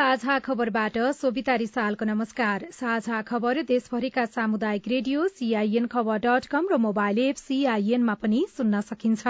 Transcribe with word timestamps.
साझा 0.00 0.38
खबरबाट 0.38 0.96
सोभिता 1.14 1.54
रिसालको 1.54 2.04
नमस्कार। 2.04 2.62
साझा 2.72 3.20
खबर 3.22 3.60
देशभरिका 3.62 4.24
सामुदायिक 4.26 4.88
रेडियो 4.88 5.26
सीआईएन 5.30 5.86
खबर 5.86 6.18
डट 6.18 6.46
कम 6.46 6.68
र 6.72 6.76
मोबाइल 6.84 7.18
एप 7.18 7.36
सीआईएनमा 7.36 8.14
पनि 8.22 8.40
सुन्न 8.56 8.80
सकिन्छ। 8.80 9.24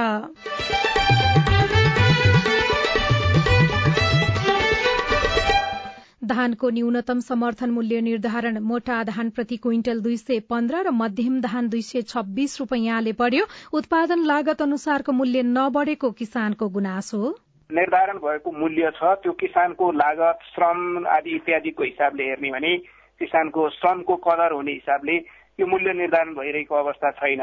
धानको 6.24 6.70
न्यूनतम 6.70 7.20
समर्थन 7.22 7.70
मूल्य 7.70 8.00
निर्धारण 8.02 8.58
मोटा 8.62 9.02
धान 9.04 9.30
प्रति 9.30 9.56
क्विन्टल 9.58 10.00
दुई 10.00 10.16
सय 10.16 10.40
पन्ध्र 10.48 10.86
र 10.86 10.90
मध्यम 10.94 11.40
धान 11.42 11.68
दुई 11.68 11.82
सय 11.82 12.08
छब्बीस 12.08 12.58
रूपियाँले 12.60 13.18
बढ़्यो। 13.18 13.44
उत्पादन 13.74 14.24
लागत 14.24 14.62
अनुसारको 14.62 15.12
मूल्य 15.12 15.42
नबढ़ेको 15.52 16.10
किसानको 16.14 16.68
गुनासो। 16.70 17.38
निर्धारण 17.72 18.18
भएको 18.18 18.52
मूल्य 18.52 18.90
छ 18.96 19.14
त्यो 19.22 19.32
किसानको 19.40 19.90
लागत 19.94 20.38
श्रम 20.54 21.06
आदि 21.08 21.34
इत्यादिको 21.36 21.84
हिसाबले 21.84 22.24
हेर्ने 22.24 22.50
भने 22.50 22.76
किसानको 23.20 23.68
श्रमको 23.70 24.16
कदर 24.26 24.52
हुने 24.52 24.72
हिसाबले 24.72 25.16
यो 25.60 25.66
मूल्य 25.66 25.92
निर्धारण 25.94 26.34
भइरहेको 26.34 26.74
अवस्था 26.74 27.10
छैन। 27.18 27.42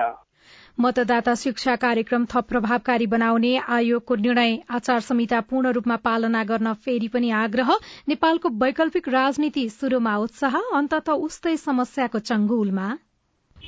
मतदाता 0.79 1.33
शिक्षा 1.35 1.75
कार्यक्रम 1.75 2.25
थप 2.25 2.47
प्रभावकारी 2.49 3.07
बनाउने 3.07 3.55
आयोगको 3.69 4.15
निर्णय 4.17 4.57
आचार 4.69 4.99
संहिता 4.99 5.39
पूर्ण 5.49 5.71
रूपमा 5.71 5.95
पालना 6.03 6.43
गर्न 6.43 6.73
फेरि 6.85 7.07
पनि 7.07 7.31
आग्रह। 7.39 7.73
नेपालको 8.07 8.49
वैकल्पिक 8.63 9.09
राजनीति 9.09 9.67
शुरूमा 9.69 10.15
उत्साह 10.17 10.55
अन्तत 10.73 11.09
उस्तै 11.09 11.55
समस्याको 11.57 12.19
चंगुलमा 12.29 12.87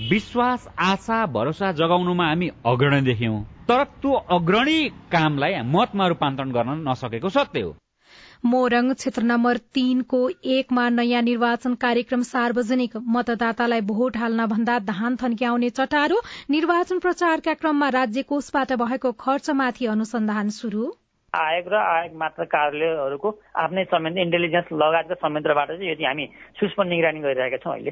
विश्वास 0.09 0.67
आशा 0.79 1.25
भरोसा 1.25 1.71
जगाउनुमा 1.71 2.25
हामी 2.27 2.47
अग्रणी 2.65 3.01
देख्यौं। 3.01 3.41
तर 3.69 3.83
त्यो 4.01 4.11
अग्रणी 4.35 4.79
कामलाई 5.11 5.61
मतमा 5.67 6.07
रूपान्तरण 6.07 6.51
गर्न 6.51 6.69
नसकेको 6.87 7.29
सत्य 7.29 7.61
हो। 7.61 7.75
मोरङ 8.45 8.93
क्षेत्र 8.93 9.23
नम्बर 9.23 9.57
तीनको 9.75 10.19
एकमा 10.55 10.87
नयाँ 10.89 11.21
निर्वाचन 11.21 11.73
कार्यक्रम 11.75 12.21
सार्वजनिक 12.23 12.97
मतदातालाई 13.15 13.81
भोट 13.91 14.17
हाल्न 14.17 14.45
भन्दा 14.47 14.79
धान 14.87 15.15
थन्क्याउने 15.23 15.69
चटारो 15.69 16.21
निर्वाचन 16.49 16.99
प्रचारका 16.99 17.53
क्रममा 17.53 17.89
राज्य 17.99 18.21
कोषबाट 18.31 18.73
भएको 18.83 19.11
खर्चमाथि 19.19 19.85
अनुसन्धान 19.85 20.49
शुरू 20.59 20.91
आयोग 21.33 21.67
र 21.73 21.75
आयोग 21.75 22.15
मात्र 22.17 22.43
कार्यालयहरूको 22.53 23.29
आफ्नै 23.63 23.83
संयन्त्र 23.91 24.21
इन्टेलिजेन्स 24.21 24.71
लगायतका 24.73 25.15
संयन्त्रबाट 25.23 25.67
चाहिँ 25.71 25.91
यदि 25.91 26.05
हामी 26.05 26.25
सूक्ष्म 26.59 26.87
निगरानी 26.89 27.19
गरिरहेका 27.19 27.57
छौँ 27.57 27.73
अहिले। 27.73 27.91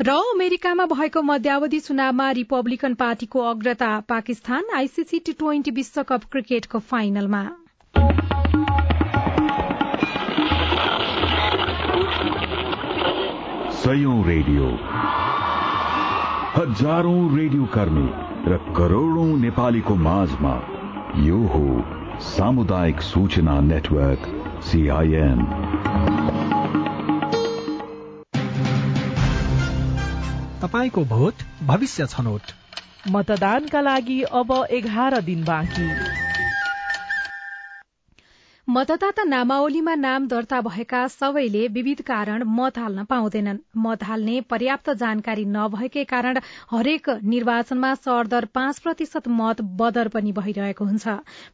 र 0.00 0.10
अमेरिकामा 0.10 0.84
भएको 0.86 1.20
मध्यावधि 1.22 1.78
चुनावमा 1.80 2.30
रिपब्लिकन 2.30 2.94
पार्टीको 2.94 3.40
अग्रता 3.40 3.88
पाकिस्तान 4.00 4.64
आइसिसी 4.76 5.18
टी 5.18 5.32
ट्वेन्टी 5.32 5.70
विश्वकप 5.70 6.24
क्रिकेटको 6.32 6.78
फाइनलमा। 6.78 7.42
रेडियो। 14.26 14.66
हजारौं 16.56 17.36
रेडियो 17.36 17.64
कर्मी 17.64 18.08
र 18.52 18.58
करोड़ौं 18.76 19.26
नेपालीको 19.38 19.94
माझमा 19.94 20.54
यो 21.22 21.38
हो 21.46 21.64
सामुदायिक 22.20 23.00
सूचना 23.00 23.60
नेटवर्क 23.60 24.30
सीआईएन 24.62 25.46
तपाईँको 30.64 31.04
भोट 31.04 31.42
भविष्य 31.62 32.06
छनौट। 32.06 32.52
मतदानका 33.06 33.80
लागि 33.80 34.22
अब 34.32 34.52
एघार 34.70 35.20
दिन 35.20 35.44
बाँकी। 35.44 36.23
मतदाता 38.68 39.22
नामावलीमा 39.24 39.94
नाम 39.94 40.26
दर्ता 40.26 40.60
भएका 40.60 41.06
सबैले 41.08 41.66
विविध 41.68 42.00
कारण 42.02 42.42
मत 42.48 42.78
हाल्न 42.78 43.02
पाउँदैनन्। 43.04 43.58
मत 43.76 44.02
हाल्ने 44.02 44.40
पर्याप्त 44.40 44.90
जानकारी 44.94 45.44
नभएकै 45.46 46.04
कारण 46.04 46.38
हरेक 46.70 47.10
निर्वाचनमा 47.24 47.94
सरदर 47.96 48.44
पाँच 48.54 48.78
प्रतिशत 48.78 49.28
मत 49.30 49.60
बदर 49.76 50.08
पनि 50.08 50.32
भइरहेको 50.32 50.84
हुन्छ। 50.84 51.06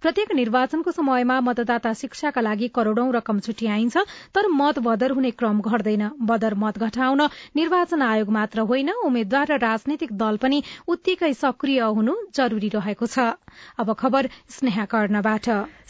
प्रत्येक 0.02 0.32
निर्वाचनको 0.32 0.90
समयमा 0.92 1.40
मतदाता 1.40 1.92
शिक्षाका 1.94 2.40
लागि 2.40 2.68
करोड़ौं 2.70 3.12
रकम 3.12 3.40
छुट्याइन्छ 3.40 3.96
तर 4.30 4.48
मत 4.52 4.78
बदर 4.80 5.10
हुने 5.10 5.30
क्रम 5.32 5.60
घट्दैन। 5.62 6.10
बदर 6.22 6.54
मत 6.56 6.78
घटाउन 6.80 7.26
निर्वाचन 7.56 8.02
आयोग 8.02 8.30
मात्र 8.30 8.60
होइन 8.70 8.90
उम्मेद्वार 9.02 9.46
र 9.50 9.58
राजनैतिक 9.58 10.12
दल 10.14 10.36
पनि 10.38 10.62
उत्तिकै 10.88 11.32
सक्रिय 11.34 11.82
हुनु 11.90 12.16
जरूरी 12.32 12.68
रहेको 12.70 13.06
छ। 13.08 13.34
अब 13.76 13.92
खबर 13.98 14.30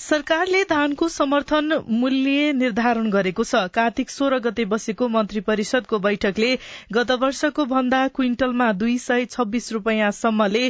सरकारले 0.00 0.64
धानको 0.66 1.08
समर्थन 1.10 1.80
मूल्य 1.96 2.52
निर्धारण 2.54 3.10
गरेको 3.10 3.44
छ। 3.44 3.62
कार्तिक 3.74 4.10
सोह्र 4.10 4.38
गते 4.40 4.64
बसेको 4.66 5.08
मन्त्री 5.10 5.40
परिषदको 5.48 5.98
बैठकले 6.00 6.50
गत 6.92 7.10
वर्षको 7.22 7.64
भन्दा 7.66 8.06
क्विन्टलमा 8.16 8.72
दुई 8.74 8.96
सय 9.00 9.24
छब्बीस 9.26 9.72
रूपियाँसम्मले 9.72 10.64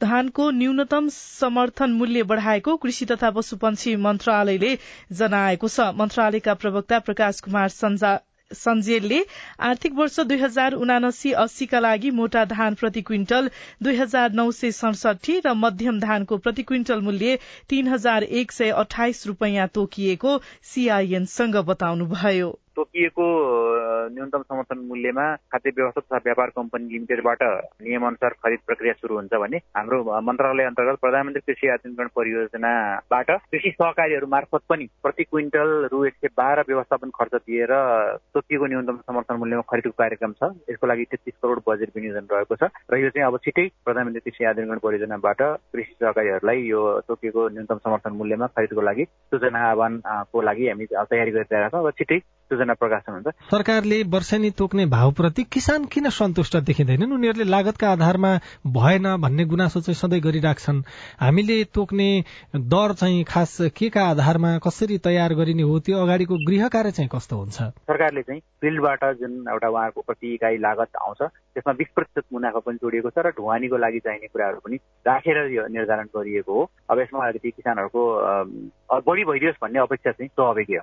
धानको 0.00 0.50
न्यूनतम 0.50 1.08
समर्थन 1.12 1.92
मूल्य 1.92 2.22
बढ़ाएको 2.28 2.76
कृषि 2.82 3.06
तथा 3.06 3.30
पशुपन्छी 3.30 3.96
मन्त्रालयले 4.04 4.76
जनाएको 5.14 5.68
छ। 5.68 5.92
मन्त्रालयका 5.96 6.54
प्रवक्ता 6.56 6.98
प्रकाश 7.00 7.40
कुमार 7.40 7.68
सञ्जेलले 8.52 9.20
आर्थिक 9.66 9.92
वर्ष 9.94 10.18
दुई 10.20 10.38
हजार 10.38 10.72
उनासी 10.76 11.32
अस्सीका 11.42 11.80
लागि 11.80 12.10
मोटा 12.20 12.44
धान 12.52 12.74
प्रति 12.74 13.02
क्विन्टल 13.02 13.50
दुई 13.82 13.96
हजार 13.96 14.32
नौ 14.32 14.50
सय 14.52 14.72
सडसठी 14.72 15.38
र 15.46 15.54
मध्यम 15.56 16.00
धानको 16.00 16.38
प्रति 16.38 16.62
क्विन्टल 16.62 17.00
मूल्य 17.00 17.38
तीन 17.68 17.88
हजार 17.88 18.22
एक 18.42 18.52
सय 18.52 18.70
अठाइस 18.84 19.26
रूपियाँ 19.26 19.68
तोकिएको 19.74 20.40
सीआईएनसँग 20.72 21.56
बताउनुभयो। 21.66 22.50
तोकिएको 22.80 23.24
न्यूनतम 24.12 24.42
समर्थन 24.42 24.78
मूल्यमा 24.88 25.24
खाद्य 25.52 25.70
व्यवस्था 25.76 26.00
तथा 26.00 26.18
व्यापार 26.24 26.50
कम्पनी 26.56 26.92
लिमिटेडबाट 26.92 27.42
नियमअनुसार 27.84 28.34
खरिद 28.44 28.60
प्रक्रिया 28.66 28.92
सुरु 29.00 29.14
हुन्छ 29.16 29.34
भने 29.42 29.56
हाम्रो 29.76 29.98
मन्त्रालय 30.28 30.64
अन्तर्गत 30.64 30.98
प्रधानमन्त्री 31.00 31.42
कृषि 31.46 31.68
आधुनिकरण 31.74 32.08
परियोजनाबाट 32.16 33.30
कृषि 33.30 33.70
सहकारीहरू 33.72 34.26
मार्फत 34.34 34.62
पनि 34.68 34.88
प्रति 35.02 35.24
क्विन्टल 35.24 35.70
रु 35.92 36.04
एक 36.06 36.14
सय 36.14 36.28
बाह्र 36.36 36.64
व्यवस्थापन 36.68 37.10
खर्च 37.18 37.34
दिएर 37.34 37.74
तोकिएको 38.34 38.66
न्यूनतम 38.72 38.96
समर्थन 39.06 39.36
मूल्यमा 39.42 39.68
खरिदको 39.70 39.94
कार्यक्रम 40.00 40.32
छ। 40.40 40.50
यसको 40.70 40.86
लागि 40.86 41.04
तेत्तिस 41.12 41.36
करोड 41.42 41.62
बजेट 41.68 41.90
विनियोजन 41.96 42.32
रहेको 42.32 42.56
छ 42.56 42.72
र 42.92 43.02
यो 43.04 43.10
चाहिँ 43.10 43.26
अब 43.28 43.38
छिटै 43.44 43.66
प्रधानमन्त्री 43.84 44.24
कृषि 44.24 44.44
आधुनिकरण 44.54 44.84
परियोजनाबाट 44.88 45.42
कृषि 45.76 45.92
सहकारीहरूलाई 46.00 46.66
यो 46.72 46.82
तोकिएको 47.08 47.48
न्यूनतम 47.54 47.84
समर्थन 47.84 48.18
मूल्यमा 48.22 48.52
खरिदको 48.56 48.88
लागि 48.90 49.04
सूचना 49.04 49.68
आह्वानको 49.70 50.42
लागि 50.50 50.68
हामी 50.68 50.86
तयारी 50.94 51.30
गरिरहेका 51.30 51.68
छौँ। 51.68 51.88
र 51.88 51.92
छिटै 52.00 52.20
सूचना 52.50 52.74
प्रकाशन 52.74 53.12
हुन्छ 53.12 53.28
सरकारले 53.50 54.02
वर्षेनी 54.10 54.50
तोक्ने 54.58 54.86
भावप्रति 54.86 55.42
किसान 55.52 55.84
किन 55.86 56.08
सन्तुष्ट 56.10 56.56
देखिँदैनन्? 56.66 57.12
उनीहरूले 57.12 57.44
लागतका 57.46 57.90
आधारमा 57.90 58.32
भएन 58.66 59.06
भन्ने 59.22 59.44
गुनासो 59.46 59.80
चाहिँ 59.80 59.94
सधैँ 59.94 60.20
गरिराख्छन्। 60.20 60.82
हामीले 61.20 61.62
तोक्ने 61.74 62.08
दर 62.56 62.92
चाहिँ 62.94 63.24
खास 63.24 63.56
के 63.76 63.88
का 63.90 64.02
आधारमा 64.10 64.56
कसरी 64.66 64.98
तयार 64.98 65.34
गरिने 65.34 65.62
हो 65.62 65.78
त्यो 65.80 66.02
अगाडिको 66.02 66.34
गृह 66.46 66.68
कार्य 66.68 66.90
चाहिँ 66.90 67.08
कस्तो 67.14 67.36
हुन्छ? 67.36 67.58
सरकारले 67.86 68.22
चाहिँ 68.22 68.40
फिल्डबाट 68.60 69.04
जुन 69.20 69.32
एउटा 69.50 69.68
उहाँहरूको 69.68 70.00
प्रति 70.06 70.34
इकाइ 70.34 70.56
लागत 70.58 70.96
आउँछ 71.02 71.22
त्यसमा 71.22 71.72
बिस 71.78 71.88
प्रतिशत 71.94 72.24
मुनाफा 72.32 72.58
पनि 72.66 72.78
जोडिएको 72.82 73.10
छ 73.10 73.18
र 73.26 73.30
ढुवानीको 73.38 73.76
लागि 73.76 73.98
चाहिने 74.04 74.26
कुराहरू 74.26 74.58
पनि 74.66 74.76
राखेर 75.06 75.38
यो 75.54 75.66
निर्धारण 75.70 76.06
गरिएको 76.16 76.52
हो। 76.52 76.70
अब 76.90 76.98
यसमा 77.00 77.26
अलिकति 77.26 77.50
किसानहरूको 77.50 78.02
बढी 79.06 79.24
भइदियोस् 79.24 79.62
भन्ने 79.62 79.80
अपेक्षा 79.80 80.10
चाहिँ 80.10 80.28
स्वाभाविक 80.28 80.70
हो। 80.70 80.82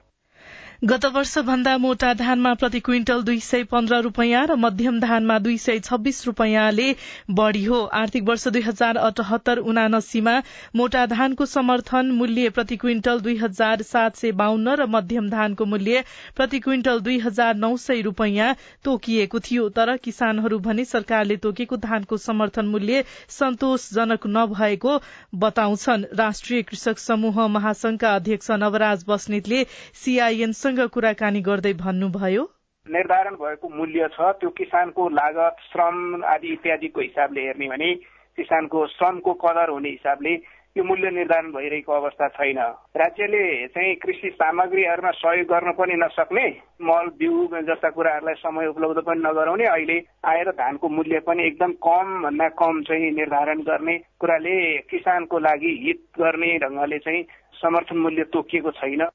गत 0.81 1.05
वर्ष 1.05 1.37
भन्दा 1.37 1.77
मोटा 1.77 2.13
धानमा 2.13 2.53
प्रति 2.53 2.79
क्विन्टल 2.79 3.21
दुई 3.23 3.39
सय 3.39 3.63
पन्ध्र 3.65 3.99
रूपियाँ 4.01 4.45
र 4.47 4.55
मध्यम 4.55 4.99
धानमा 4.99 5.37
दुई 5.39 5.57
सय 5.57 5.79
छब्बीस 5.79 6.25
रूपियाँले 6.25 6.95
बढ़ी 7.29 7.63
हो। 7.63 7.79
आर्थिक 7.97 8.23
वर्ष 8.23 8.47
दुई 8.47 8.61
हजार 8.61 8.97
अठहत्तर 8.97 9.57
उनासीमा 9.57 10.37
मोटा 10.75 11.05
धानको 11.05 11.45
समर्थन 11.45 12.11
मूल्य 12.11 12.49
प्रति 12.49 12.75
क्विन्टल 12.77 13.19
दुई 13.19 13.35
हजार 13.37 13.81
सात 13.83 14.15
सय 14.15 14.31
बाहन्न 14.33 14.75
र 14.75 14.85
मध्यम 14.87 15.29
धानको 15.29 15.65
मूल्य 15.65 16.03
प्रति 16.35 16.59
क्विन्टल 16.59 16.99
दुई 16.99 17.17
हजार 17.19 17.55
नौ 17.55 17.75
सय 17.77 18.01
रूपियाँ 18.01 18.53
तोकिएको 18.85 19.39
थियो। 19.39 19.67
तर 19.69 19.95
किसानहरू 19.97 20.59
भने 20.59 20.85
सरकारले 20.85 21.37
तोकेको 21.41 21.77
धानको 21.87 22.17
समर्थन 22.19 22.65
मूल्य 22.67 23.03
सन्तोषजनक 23.29 24.27
नभएको 24.27 24.99
बताउँछन्। 25.41 26.05
राष्ट्रिय 26.13 26.61
कृषक 26.61 26.99
समूह 26.99 27.45
महासंघका 27.47 28.15
अध्यक्ष 28.15 28.51
नवराज 28.59 29.05
बस्नेतले 29.07 29.65
सीआईएन 30.05 30.53
सँग 30.67 30.79
कुराकानी 30.91 31.41
गर्दै 31.41 31.73
भन्नुभयो। 31.79 32.43
निर्धारण 32.87 33.35
भएको 33.39 33.67
मूल्य 33.69 34.07
छ 34.11 34.19
त्यो 34.39 34.49
किसानको 34.51 35.07
लागत 35.09 35.55
श्रम 35.63 36.23
आदि 36.27 36.47
इत्यादिको 36.53 37.01
हिसाबले 37.01 37.41
हेर्ने 37.41 37.67
भने 37.67 37.93
किसानको 38.37 38.85
श्रमको 38.87 39.33
कदर 39.43 39.69
हुने 39.69 39.89
हिसाबले 39.89 40.33
यो 40.75 40.83
मूल्य 40.83 41.09
निर्धारण 41.09 41.51
भइरहेको 41.51 41.93
अवस्था 41.93 42.27
छैन। 42.35 42.59
राज्यले 43.01 43.43
चाहिँ 43.67 43.95
कृषि 43.95 44.29
सामग्रीहरूमा 44.33 45.11
सहयोग 45.11 45.47
गर्न 45.47 45.71
पनि 45.79 45.95
नसक्ने 46.03 46.45
मल 46.83 47.07
बिउ 47.19 47.47
जस्ता 47.69 47.89
कुराहरूलाई 47.89 48.35
समय 48.43 48.67
उपलब्ध 48.67 48.99
पनि 49.07 49.21
नगराउने 49.23 49.65
अहिले 49.67 49.97
आएर 50.31 50.51
धानको 50.59 50.89
मूल्य 50.89 51.19
पनि 51.27 51.47
एकदम 51.47 51.71
कम 51.87 52.21
भन्दा 52.23 52.49
कम 52.59 52.81
चाहिँ 52.83 53.11
निर्धारण 53.11 53.61
गर्ने 53.71 53.97
कुराले 54.19 54.57
किसानको 54.91 55.39
लागि 55.39 55.71
हित 55.85 56.03
गर्ने 56.19 56.57
ढङ्गले 56.59 56.99
चाहिँ 56.99 57.23
समर्थन 57.61 57.97
मूल्य 57.97 58.23
तोकिएको 58.35 58.71
छैन। 58.71 59.07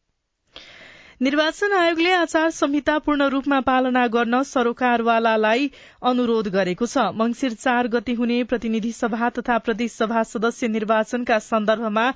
निर्वाचन 1.22 1.72
आयोगले 1.72 2.10
आचार 2.12 2.48
संहिता 2.50 2.96
पूर्ण 2.98 3.26
रूपमा 3.30 3.58
पालना 3.66 4.06
गर्न 4.14 4.40
सरोकारवालालाई 4.42 5.66
अनुरोध 6.10 6.48
गरेको 6.54 6.86
छ। 6.86 7.02
मंगिर 7.18 7.52
चार 7.54 7.88
गते 7.92 8.12
हुने 8.20 8.38
प्रतिनिधि 8.52 8.90
सभा 8.92 9.28
तथा 9.36 9.58
प्रदेश 9.66 9.92
सभा 9.92 10.22
सदस्य 10.30 10.68
निर्वाचनका 10.68 11.38
सन्दर्भमा 11.44 12.06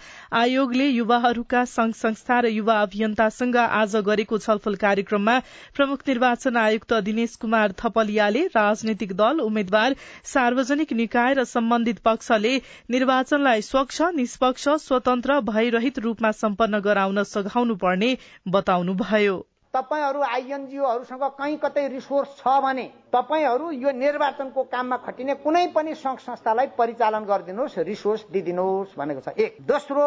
आयोगले 0.40 0.86
युवाहरूका 0.88 1.62
संघ 1.74 1.92
संस्था 1.98 2.38
र 2.40 2.50
युवा 2.54 2.80
अभियन्तासँग 2.86 3.56
आज 3.58 3.94
गरेको 4.08 4.38
छलफल 4.48 4.74
कार्यक्रममा 4.82 5.38
प्रमुख 5.76 6.02
निर्वाचन 6.08 6.56
आयुक्त 6.64 6.94
दिनेश 7.10 7.36
कुमार 7.44 7.76
थपलियाले 7.84 8.44
राजनैतिक 8.56 9.12
दल 9.22 9.44
उम्मेद्वार 9.46 9.96
सार्वजनिक 10.32 10.92
निकाय 11.02 11.34
र 11.34 11.44
सम्बन्धित 11.52 12.02
पक्षले 12.10 12.56
निर्वाचनलाई 12.96 13.62
स्वच्छ 13.70 14.10
निष्पक्ष 14.18 14.68
स्वतन्त्र 14.88 15.40
भयरहित 15.52 16.04
रूपमा 16.10 16.36
सम्पन्न 16.42 16.84
गराउन 16.90 17.22
सघाउनु 17.36 17.80
पर्ने 17.86 18.12
बताउनु 18.50 18.94
भयो। 18.96 19.36
तपाईँहरू 19.74 20.20
आइएनजिओहरूसँग 20.22 21.24
कहीँ 21.36 21.56
कतै 21.60 21.86
रिसोर्स 21.88 22.28
छ 22.38 22.48
भने 22.64 22.84
तपाईँहरू 23.12 23.70
यो 23.76 23.90
निर्वाचनको 23.92 24.62
काममा 24.64 24.96
खटिने 25.04 25.34
कुनै 25.44 25.66
पनि 25.76 25.94
संघ 25.94 26.18
संस्थालाई 26.18 26.66
परिचालन 26.78 27.24
गरिदिनुहोस् 27.24 27.78
रिसोर्स 27.84 28.24
दिइदिनुहोस् 28.32 28.96
भनेको 28.96 29.20
छ। 29.20 29.28
एक। 29.36 29.52
दोस्रो 29.68 30.04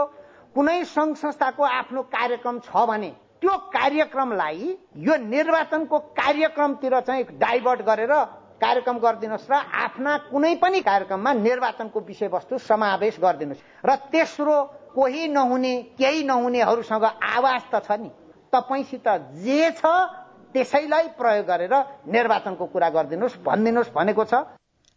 कुनै 0.56 0.83
संघ 0.86 1.15
संस्थाको 1.15 1.63
आफ्नो 1.63 2.01
कार्यक्रम 2.09 2.59
छ 2.65 2.74
भने 2.89 3.12
त्यो 3.41 3.53
कार्यक्रमलाई 3.69 4.77
यो 4.97 5.15
निर्वाचनको 5.15 5.97
कार्यक्रमतिर 6.18 7.00
चाहिँ 7.00 7.24
डाइभर्ट 7.38 7.81
गरेर 7.86 8.13
कार्यक्रम 8.59 8.97
गरिदिनुहोस् 8.97 9.50
र 9.51 9.53
आफ्ना 9.53 10.18
कुनै 10.33 10.56
पनि 10.57 10.81
कार्यक्रममा 10.81 11.33
निर्वाचनको 11.45 12.00
विषयवस्तु 12.00 12.57
समावेश 12.59 13.19
गरिदिनुहोस्। 13.21 13.86
र 13.86 13.95
तेस्रो 14.09 14.56
कोही 14.91 15.27
नहुने 15.30 15.74
केही 15.95 16.24
नहुनेहरूसँग 16.25 17.06
आवाज 17.06 17.62
त 17.71 17.86
छ 17.86 17.91
नि। 18.01 18.09
तपाईँसित 18.54 19.07
जे 19.44 19.72
छ 19.80 19.94
त्यसैलाई 20.54 21.07
प्रयोग 21.18 21.46
गरेर 21.48 21.74
निर्वाचनको 22.12 22.66
कुरा 22.68 22.90
गरिदिनुहोस् 22.92 23.44
भनिदिनुहोस् 23.46 23.94
भनेको 23.96 24.24
छ। 24.25 24.46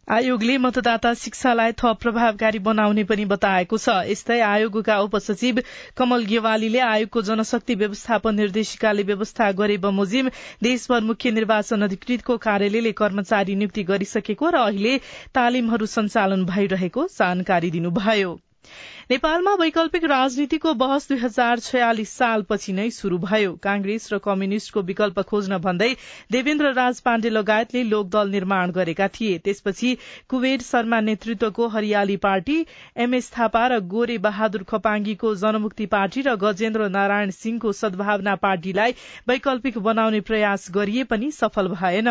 आयोगले 0.07 0.57
मतदाता 0.57 1.13
शिक्षालाई 1.15 1.71
थप 1.79 1.97
प्रभावकारी 2.01 2.59
बनाउने 2.59 3.03
पनि 3.07 3.25
बताएको 3.25 3.77
छ। 3.77 3.89
यस्तै 4.09 4.39
आयोगका 4.43 4.97
उपसचिव 4.99 5.61
कमल 5.97 6.25
गेवालीले 6.25 6.79
आयोगको 6.83 7.21
जनशक्ति 7.23 7.75
व्यवस्थापन 7.75 8.35
निर्देशिकाले 8.35 9.03
व्यवस्था 9.03 9.51
गरे 9.53 9.77
बमोजिम 9.79 10.29
देशभर 10.63 11.01
मुख्य 11.07 11.31
निर्वाचन 11.31 11.81
अधिकृतको 11.83 12.37
कार्यालयले 12.47 12.91
कर्मचारी 12.99 13.55
नियुक्ति 13.55 13.83
गरिसकेको 13.85 14.49
र 14.49 14.65
अहिले 14.65 14.97
तालिमहरू 15.31 15.85
सञ्चालन 15.87 16.45
भइरहेको 16.45 17.07
जानकारी 17.13 17.71
दिनुभयो। 17.71 18.39
नेपालमा 19.11 19.53
वैकल्पिक 19.59 20.03
राजनीतिको 20.05 20.73
बहस 20.75 21.07
दुई 21.07 21.17
हजार 21.19 21.59
छयालिस 21.59 22.09
सालपछि 22.11 22.73
नै 22.73 22.89
शुरू 22.89 23.17
भयो। 23.19 23.51
कांग्रेस 23.63 24.05
र 24.11 24.17
कम्युनिष्टको 24.23 24.81
विकल्प 24.81 25.19
खोज्न 25.31 25.57
भन्दै 25.65 25.89
देवेन्द्र 26.31 26.71
राज 26.73 27.01
पाण्डे 27.01 27.29
लगायतले 27.29 27.81
लोकदल 27.85 28.29
निर्माण 28.29 28.71
गरेका 28.77 29.07
थिए। 29.17 29.37
त्यसपछि 29.39 29.91
कुवेर 30.29 30.61
शर्मा 30.61 30.99
नेतृत्वको 31.07 31.67
हरियाली 31.73 32.15
पार्टी 32.27 32.55
एमएस 32.97 33.31
थापा 33.33 33.65
र 33.67 33.79
गोरे 33.95 34.17
बहादुर 34.27 34.63
खपाङ्गीको 34.71 35.33
जनमुक्ति 35.43 35.85
पार्टी 35.95 36.21
र 36.21 36.35
गजेन्द्र 36.45 36.87
नारायण 36.95 37.35
सिंहको 37.39 37.71
सद्भावना 37.73 38.35
पार्टीलाई 38.47 38.95
वैकल्पिक 39.27 39.81
बनाउने 39.89 40.23
प्रयास 40.31 40.69
गरिए 40.71 41.03
पनि 41.11 41.31
सफल 41.33 41.67
भएन। 41.75 42.09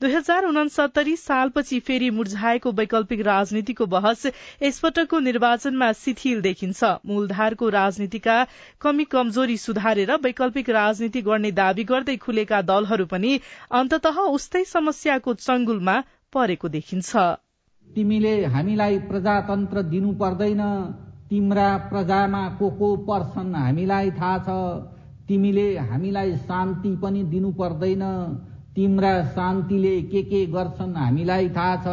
दुई 0.00 0.12
हजार 0.12 0.50
उनसत्तरी 0.52 1.16
सालपछि 1.16 1.80
फेरि 1.88 2.10
मुर्झाएको 2.20 2.76
वैकल्पिक 2.76 3.26
राजनीतिको 3.26 3.90
बहस 3.96 4.26
यसपटकको 4.62 5.24
निर्वाचनमा 5.26 5.92
देखिन्छ। 6.34 6.84
मूलधारको 7.06 7.68
राजनीतिका 7.68 8.36
कमी 8.80 9.04
कमजोरी 9.04 9.56
सुधारेर 9.56 10.12
वैकल्पिक 10.24 10.70
राजनीति 10.70 11.22
गर्ने 11.22 11.50
दावी 11.52 11.84
गर्दै 11.84 12.16
खुलेका 12.16 12.60
दलहरू 12.62 13.06
पनि 13.06 13.40
अन्तत 13.70 14.06
उस्तै 14.06 14.64
समस्याको 14.64 15.34
चंगुलमा 15.34 15.96
परेको 16.32 16.68
देखिन्छ। 16.68 17.16
तिमीले 17.90 18.44
हामीलाई 18.44 18.98
प्रजातन्त्र 18.98 19.82
दिनु 19.82 20.12
पर्दैन 20.12 20.62
तिम्रा 21.30 21.76
प्रजामा 21.90 22.48
को 22.58 22.70
को 22.70 22.96
पर्छन् 22.96 23.54
हामीलाई 23.54 24.10
थाहा 24.10 24.38
छ। 24.38 24.48
तिमीले 25.28 25.66
हामीलाई 25.78 26.36
शान्ति 26.36 26.96
पनि 26.96 27.22
दिनु 27.24 27.52
पर्दैन 27.52 28.04
तिम्रा 28.74 29.12
शान्तिले 29.24 30.02
के 30.02 30.22
के 30.22 30.46
गर्छन् 30.46 30.96
हामीलाई 30.96 31.48
थाहा 31.48 31.76
छ। 31.76 31.86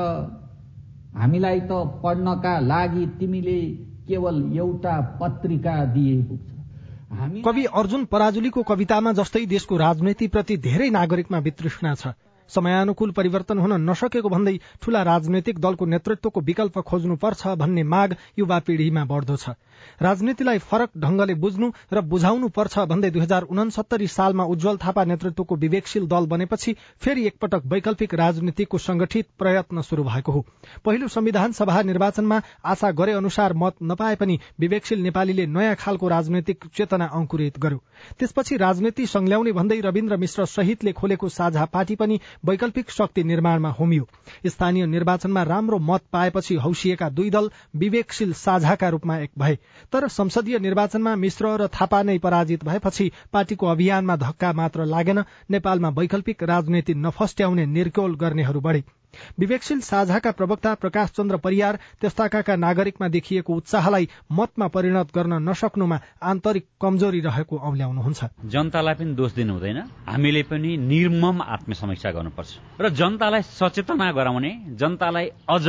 हामीलाई 1.13 1.59
त 1.59 1.71
पढ्नका 2.03 2.59
लागि 2.59 3.05
तिमीले 3.19 3.59
केवल 4.07 4.41
एउटा 4.57 4.95
पत्रिका 5.21 5.75
दिए 5.85 6.21
पुग्छ। 6.23 7.43
कवि 7.45 7.63
अर्जुन 7.73 8.05
पराजुलीको 8.05 8.63
कवितामा 8.63 9.11
जस्तै 9.13 9.45
देशको 9.45 9.77
राजनीतिप्रति 9.77 10.57
धेरै 10.57 10.89
नागरिकमा 10.89 11.39
वितृष्णा 11.39 11.93
छ। 11.95 12.07
समयानुकूल 12.49 13.11
परिवर्तन 13.11 13.57
हुन 13.57 13.73
नसकेको 13.89 14.29
भन्दै 14.29 14.57
ठूला 14.81 15.01
राजनैतिक 15.03 15.59
दलको 15.59 15.85
नेतृत्वको 15.85 16.41
विकल्प 16.41 16.79
खोज्नुपर्छ 16.81 17.47
भन्ने 17.57 17.83
माग 17.85 18.15
युवा 18.39 18.59
पीढ़ीमा 18.59 19.05
बढ़दो 19.05 19.35
छ। 19.35 19.49
राजनीतिलाई 20.01 20.57
फरक 20.61 20.89
ढंगले 20.97 21.33
बुझ्नु 21.35 21.71
र 21.93 22.01
बुझाउनु 22.03 22.47
पर्छ 22.49 22.79
भन्दै 22.87 23.09
दुई 23.11 23.21
हजार 23.21 23.43
उनसत्तरी 23.43 24.07
सालमा 24.07 24.43
उज्जवल 24.45 24.77
थापा 24.77 25.03
नेतृत्वको 25.05 25.55
विवेकशील 25.55 26.05
दल 26.07 26.25
बनेपछि 26.27 26.75
फेरि 27.01 27.25
एकपटक 27.27 27.65
वैकल्पिक 27.65 28.13
राजनीतिको 28.13 28.77
संगठित 28.79 29.27
प्रयत्न 29.39 29.81
शुरू 29.81 30.03
भएको 30.03 30.31
हो। 30.31 30.45
पहिलो 30.85 31.07
संविधान 31.07 31.51
सभा 31.51 31.81
निर्वाचनमा 31.81 32.41
आशा 32.65 32.91
गरे 32.91 33.13
अनुसार 33.13 33.53
मत 33.53 33.75
नपाए 33.83 34.15
पनि 34.15 34.39
विवेकशील 34.59 35.01
नेपालीले 35.03 35.45
नयाँ 35.47 35.75
खालको 35.75 36.07
राजनैतिक 36.07 36.65
चेतना 36.75 37.05
अंकुरित 37.13 37.59
गर्यो। 37.59 37.81
त्यसपछि 38.19 38.57
राजनीति 38.57 39.05
संल्याउने 39.07 39.51
भन्दै 39.51 39.79
रविन्द्र 39.81 40.17
मिश्र 40.17 40.45
सहितले 40.47 40.91
खोलेको 40.93 41.29
साझा 41.29 41.65
पार्टी 41.65 41.95
पनि 41.95 42.19
वैकल्पिक 42.45 42.91
शक्ति 42.91 43.23
निर्माणमा 43.23 43.69
होमियो। 43.69 44.07
स्थानीय 44.45 44.85
निर्वाचनमा 44.85 45.43
राम्रो 45.43 45.79
मत 45.79 46.01
पाएपछि 46.13 46.55
हौसिएका 46.55 47.09
दुई 47.09 47.29
दल 47.29 47.49
विवेकशील 47.75 48.33
साझाका 48.33 48.89
रूपमा 48.89 49.17
एक 49.17 49.31
भए। 49.39 49.57
तर 49.91 50.07
संसदीय 50.07 50.59
निर्वाचनमा 50.59 51.15
मिश्र 51.15 51.57
र 51.57 51.67
थापा 51.67 52.03
नै 52.03 52.17
पराजित 52.17 52.63
भएपछि 52.63 53.11
पार्टीको 53.33 53.67
अभियानमा 53.67 54.15
धक्का 54.15 54.53
मात्र 54.53 54.85
लागेन। 54.85 55.23
नेपालमा 55.51 55.89
वैकल्पिक 55.89 56.43
राजनीति 56.43 56.93
नफस्ट्याउने 56.93 57.65
निर्कोल 57.65 58.15
गर्नेहरू 58.15 58.61
बढ़े। 58.61 58.83
विवेकशील 59.39 59.79
साझाका 59.79 60.31
प्रवक्ता 60.31 60.73
प्रकाश 60.73 61.09
चन्द्र 61.09 61.37
परियार 61.37 61.75
त्यस्ताका 62.01 62.55
नागरिकमा 62.55 63.07
देखिएको 63.07 63.53
उत्साहलाई 63.53 64.09
मतमा 64.31 64.67
परिणत 64.67 65.09
गर्न 65.15 65.33
नसक्नुमा 65.49 65.97
आन्तरिक 66.21 66.65
कमजोरी 66.81 67.19
रहेको 67.19 67.57
औल्याउनुहुन्छ। 67.57 68.23
जनतालाई 68.45 68.93
पनि 68.93 69.13
दोष 69.15 69.31
दिनु 69.33 69.53
हुँदैन। 69.53 69.79
हामीले 70.07 70.43
पनि 70.43 70.77
निर्मम 70.77 71.41
आत्मसमीक्षा 71.41 72.11
गर्नुपर्छ। 72.11 72.81
र 72.81 72.89
जनतालाई 72.89 73.41
सचेतना 73.41 74.11
गराउने 74.11 74.51
जनतालाई 74.79 75.27
अझ 75.49 75.67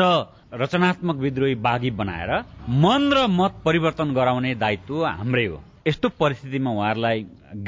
रचनात्मक 0.55 1.17
विद्रोही 1.17 1.55
बाघी 1.55 1.91
बनाएर 1.91 2.33
मन 2.69 3.03
र 3.13 3.27
मत 3.27 3.63
परिवर्तन 3.65 4.15
गराउने 4.15 4.55
दायित्व 4.55 5.05
हाम्रै 5.05 5.47
हो। 5.47 5.61
यस्तो 5.87 6.09
परिस्थितिमा 6.21 6.71
उहाँहरूलाई 6.71 7.19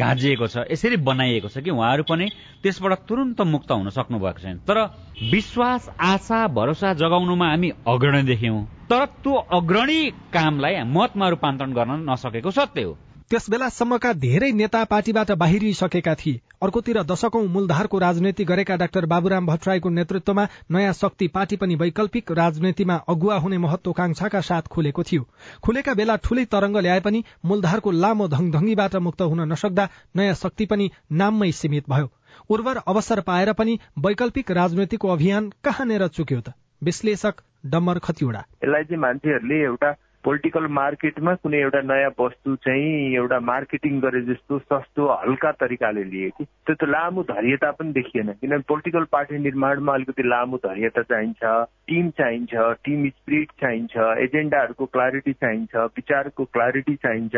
गाँजिएको 0.01 0.47
छ 0.49 0.65
यसरी 0.73 0.97
बनाइएको 1.05 1.49
छ 1.49 1.61
कि 1.61 1.71
उहाँहरू 1.71 2.03
पनि 2.09 2.27
त्यसबाट 2.63 2.93
तुरन्त 3.09 3.41
मुक्त 3.45 3.71
हुन 3.71 3.91
सक्नु 3.93 4.19
भएको 4.19 4.41
छैन। 4.41 4.57
तर 4.65 4.79
विश्वास 5.33 5.89
आशा 6.01 6.47
भरोसा 6.49 6.93
जगाउनुमा 6.97 7.47
हामी 7.51 7.71
अग्रणी 7.87 8.23
देख्यौं। 8.23 8.65
तर 8.89 9.05
त्यो 9.21 9.35
अग्रणी 9.59 10.01
कामलाई 10.33 10.83
मतमा 10.97 11.29
रूपान्तरण 11.29 11.73
गर्न 11.73 11.93
नसकेको 12.11 12.51
सत्य 12.51 12.83
हो। 12.83 12.97
त्यस 13.31 13.49
बेलासम्मका 13.51 14.13
धेरै 14.15 14.51
नेता 14.53 14.83
पार्टीबाट 14.85 15.31
बाहिरिसकेका 15.33 16.15
थिए। 16.15 16.41
अर्कोतिर 16.63 17.03
दशकौं 17.03 17.47
मूलधारको 17.47 17.99
राजनीति 17.99 18.45
गरेका 18.45 18.77
डाक्टर 18.77 19.07
बाबुराम 19.07 19.47
भट्टराईको 19.47 19.89
नेतृत्वमा 19.91 20.45
नयाँ 20.71 20.93
शक्ति 20.93 21.27
पार्टी 21.29 21.57
पनि 21.57 21.75
वैकल्पिक 21.75 22.31
राजनीतिमा 22.33 22.97
अगुवा 23.09 23.39
हुने 23.39 23.59
महत्वाकांक्षाका 23.59 24.41
साथ 24.41 24.71
खुलेको 24.71 25.03
थियो। 25.03 25.27
खुलेका 25.63 25.95
बेला 25.95 26.17
ठूलै 26.17 26.45
तरंग 26.45 26.77
ल्याए 26.77 27.01
पनि 27.01 27.25
मूलधारको 27.45 27.91
लामो 27.91 28.29
धङधङ्गीबाट 28.29 28.97
मुक्त 29.03 29.23
हुन 29.23 29.41
नसक्दा 29.53 29.89
नयाँ 30.17 30.35
शक्ति 30.35 30.67
पनि 30.67 30.91
नाममै 31.13 31.51
सीमित 31.53 31.91
भयो। 31.91 32.09
उर्वर 32.51 32.77
अवसर 32.87 33.21
पाएर 33.21 33.53
पनि 33.53 33.79
वैकल्पिक 33.99 34.51
राजनीतिको 34.53 35.09
अभियान 35.09 35.53
कहाँनिर 35.65 36.09
चुक्यो 36.09 36.41
त? 36.41 36.55
विश्लेषक 36.85 37.43
डम्बर 37.67 37.99
खतिवड़ा। 37.99 38.39
यसलाई 38.39 38.85
चाहिँ 38.85 39.01
मान्छेहरूले 39.01 39.65
एउटा 39.65 39.91
पोलिटिकल 40.27 40.67
मार्केटमा 40.67 41.35
कुनै 41.35 41.59
एउटा 41.63 41.81
नयाँ 41.81 42.11
वस्तु 42.21 42.55
चाहिँ 42.57 43.15
एउटा 43.15 43.39
मार्केटिङ 43.41 44.01
गरे 44.01 44.21
जस्तो 44.21 44.59
सस्तो 44.59 45.07
हल्का 45.23 45.53
तरिकाले 45.53 46.05
लिए 46.05 46.31
कि? 46.31 46.45
त्यो 46.45 46.75
त 46.75 46.89
लामो 46.91 47.23
धैर्यता 47.23 47.71
पनि 47.71 47.93
देखिएन। 47.93 48.33
किनभने 48.33 48.59
पोलिटिकल 48.69 49.05
पार्टी 49.13 49.39
निर्माणमा 49.39 49.95
अलिकति 49.95 50.23
लामो 50.23 50.57
धैर्यता 50.57 51.03
चाहिन्छ 51.03 51.39
टिम 51.87 52.11
चाहिन्छ 52.11 52.55
टिम 52.85 53.09
स्पिरिट 53.09 53.51
चाहिन्छ 53.61 53.97
एजेन्डाहरूको 53.97 54.87
क्लारिटी 54.87 55.33
चाहिन्छ 55.33 55.77
विचारको 55.77 56.45
क्लारिटी 56.45 56.95
चाहिन्छ 56.95 57.37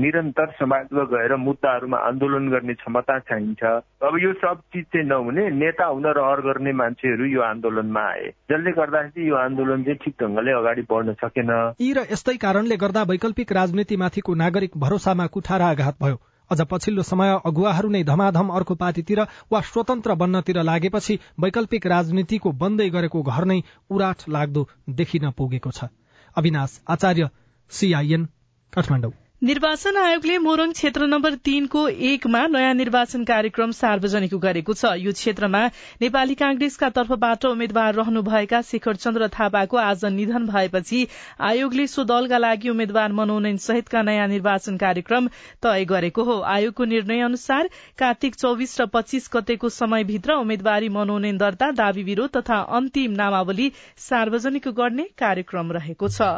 निरन्तर 0.00 0.46
समाजमा 0.60 1.04
गएर 1.12 1.36
मुद्दाहरूमा 1.36 1.98
आन्दोलन 1.98 2.48
गर्ने 2.48 2.74
क्षमता 2.74 3.18
चाहिन्छ। 3.18 3.62
अब 4.08 4.18
यो 4.22 4.32
सब 4.32 4.60
चिज 4.72 4.84
चाहिँ 4.84 5.06
नहुने 5.06 5.50
नेता 5.50 5.84
हुन 5.84 6.06
रहर 6.06 6.40
गर्ने 6.40 6.72
मान्छेहरू 6.72 7.24
यो 7.24 7.40
आन्दोलनमा 7.42 8.00
आए। 8.00 8.32
जसले 8.50 8.72
गर्दाखेरि 8.72 9.28
यो 9.28 9.36
आन्दोलन 9.36 9.84
चाहिँ 9.84 9.98
ठिक 10.04 10.14
ढङ्गले 10.22 10.52
अगाडि 10.52 10.82
बढ्न 10.90 11.12
सकेन। 11.12 11.52
कारणले 12.36 12.76
गर्दा 12.76 13.02
वैकल्पिक 13.02 13.52
राजनीतिमाथिको 13.52 14.34
नागरिक 14.34 14.70
भरोसामा 14.76 15.26
कुठारा 15.26 15.68
आघात 15.68 15.96
भयो। 16.02 16.20
अझ 16.50 16.60
पछिल्लो 16.60 17.02
समय 17.02 17.38
अगुवाहरू 17.44 17.88
नै 17.88 18.02
धमाधम 18.02 18.48
अर्को 18.48 18.74
पार्टीतिर 18.74 19.20
वा 19.52 19.60
स्वतन्त्र 19.60 20.14
बन्नतिर 20.14 20.62
लागेपछि 20.62 21.18
वैकल्पिक 21.40 21.86
राजनीतिको 21.86 22.52
बन्दै 22.52 22.88
गरेको 22.90 23.22
घर 23.22 23.44
नै 23.44 23.60
उराट 23.90 24.28
लाग्दो 24.28 24.68
देखिन 24.90 25.30
पुगेको 25.30 25.70
छ। 25.70 25.84
अविनाश 26.36 26.80
आचार्य 26.88 27.30
सीआईएन 27.70 28.28
काठमाडौँ। 28.72 29.29
निर्वाचन 29.42 29.96
आयोगले 29.96 30.36
मोरङ 30.38 30.72
क्षेत्र 30.72 31.06
नम्बर 31.06 31.34
तीनको 31.44 31.82
एकमा 32.06 32.40
नयाँ 32.46 32.72
निर्वाचन 32.74 33.22
कार्यक्रम 33.24 33.70
सार्वजनिक 33.72 34.34
गरेको 34.36 34.74
छ। 34.74 34.90
यो 35.00 35.12
क्षेत्रमा 35.12 35.62
नेपाली 36.02 36.34
कांग्रेसका 36.42 36.88
तर्फबाट 36.98 37.44
उम्मेद्वार 37.46 37.94
रहनुभएका 37.94 38.60
शेखर 38.72 38.96
चन्द्र 38.96 39.28
थापाको 39.38 39.76
आज 39.76 40.04
निधन 40.12 40.46
भएपछि 40.46 41.00
आयोगले 41.48 41.86
सो 41.86 42.04
दलका 42.04 42.38
लागि 42.38 42.68
उम्मेद्वार 42.68 43.12
मनोनयन 43.22 43.56
सहितका 43.64 44.02
नयाँ 44.02 44.28
निर्वाचन 44.28 44.76
कार्यक्रम 44.76 45.28
तय 45.62 45.84
गरेको 45.88 46.22
हो। 46.22 46.38
आयोगको 46.52 46.84
निर्णय 46.92 47.20
अनुसार 47.22 47.70
कार्तिक 47.98 48.34
चौविस 48.36 48.80
र 48.80 48.86
पच्चीस 48.92 49.30
गतेको 49.32 49.68
समयभित्र 49.80 50.40
उम्मेद्वारी 50.44 50.88
मनोनयन 51.00 51.38
दर्ता 51.38 51.70
दावी 51.80 52.02
विरोध 52.04 52.36
तथा 52.36 52.62
अन्तिम 52.76 53.16
नामावली 53.16 53.72
सार्वजनिक 54.04 54.68
गर्ने 54.76 55.10
कार्यक्रम 55.18 55.72
रहेको 55.72 56.08
छ। 56.10 56.34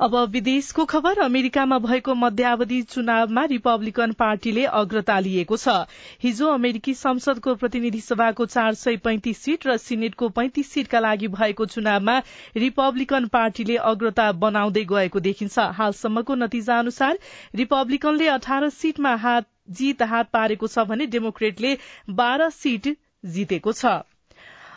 अब 0.00 0.14
विदेशको 0.30 0.84
खबर 0.84 1.18
अमेरिकामा 1.20 1.78
भएको 1.78 2.14
मध्यावधि 2.16 2.80
चुनावमा 2.84 3.44
रिपब्लिकन 3.46 4.12
पार्टीले 4.12 4.64
अग्रता 4.74 5.18
लिएको 5.20 5.56
छ। 5.56 5.74
हिजो 6.22 6.48
अमेरिकी 6.50 6.94
संसदको 6.94 7.54
प्रतिनिधि 7.54 8.00
सभाको 8.00 8.46
चार 8.46 8.74
सय 8.74 8.96
पैंतिस 9.04 9.38
सीट 9.38 9.66
र 9.66 9.76
सिनेटको 9.78 10.28
पैंतिस 10.30 10.70
सीटका 10.70 11.00
लागि 11.00 11.28
भएको 11.30 11.66
चुनावमा 11.66 12.18
रिपब्लिकन 12.56 13.26
पार्टीले 13.30 13.76
अग्रता 13.86 14.30
बनाउँदै 14.40 14.84
गएको 14.86 15.20
देखिन्छ। 15.20 15.58
हालसम्मको 15.78 16.34
नतिजा 16.36 16.78
अनुसार 16.78 17.18
रिपब्लिकनले 17.54 18.28
अठार 18.30 18.68
सीटमा 18.70 19.40
जीत 19.70 20.02
हात 20.04 20.30
पारेको 20.32 20.66
छ 20.68 20.88
भने 20.88 21.06
डेमोक्रेटले 21.08 21.76
बाह्र 22.16 22.50
सीट 22.52 22.96
जितेको 23.28 23.72
छ। 23.74 23.94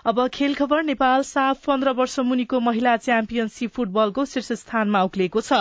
अब 0.08 0.28
खेल 0.34 0.54
खबर 0.56 0.84
नेपाल 0.84 1.22
साफ 1.22 1.66
पन्ध्र 1.66 1.92
वर्ष 1.92 2.20
मुनिको 2.20 2.60
महिला 2.60 2.96
च्याम्पियनशीप 2.98 3.72
फुटबलको 3.72 4.24
शीर्ष 4.26 4.52
स्थानमा 4.60 5.02
उक्लिएको 5.04 5.42
छ। 5.42 5.58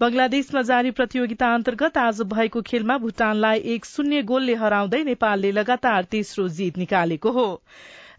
बंगलादेशमा 0.00 0.62
जारी 0.62 0.90
प्रतियोगिता 0.90 1.52
अन्तर्गत 1.54 1.98
आज 1.98 2.20
भएको 2.30 2.62
खेलमा 2.62 2.96
भूटानलाई 2.98 3.58
एक 3.74 3.84
शून्य 3.84 4.22
गोलले 4.22 4.54
हराउँदै 4.62 5.02
नेपालले 5.04 5.50
लगातार 5.52 6.08
तेस्रो 6.08 6.48
जीत 6.50 6.78
निकालेको 6.78 7.30
हो। 7.30 7.44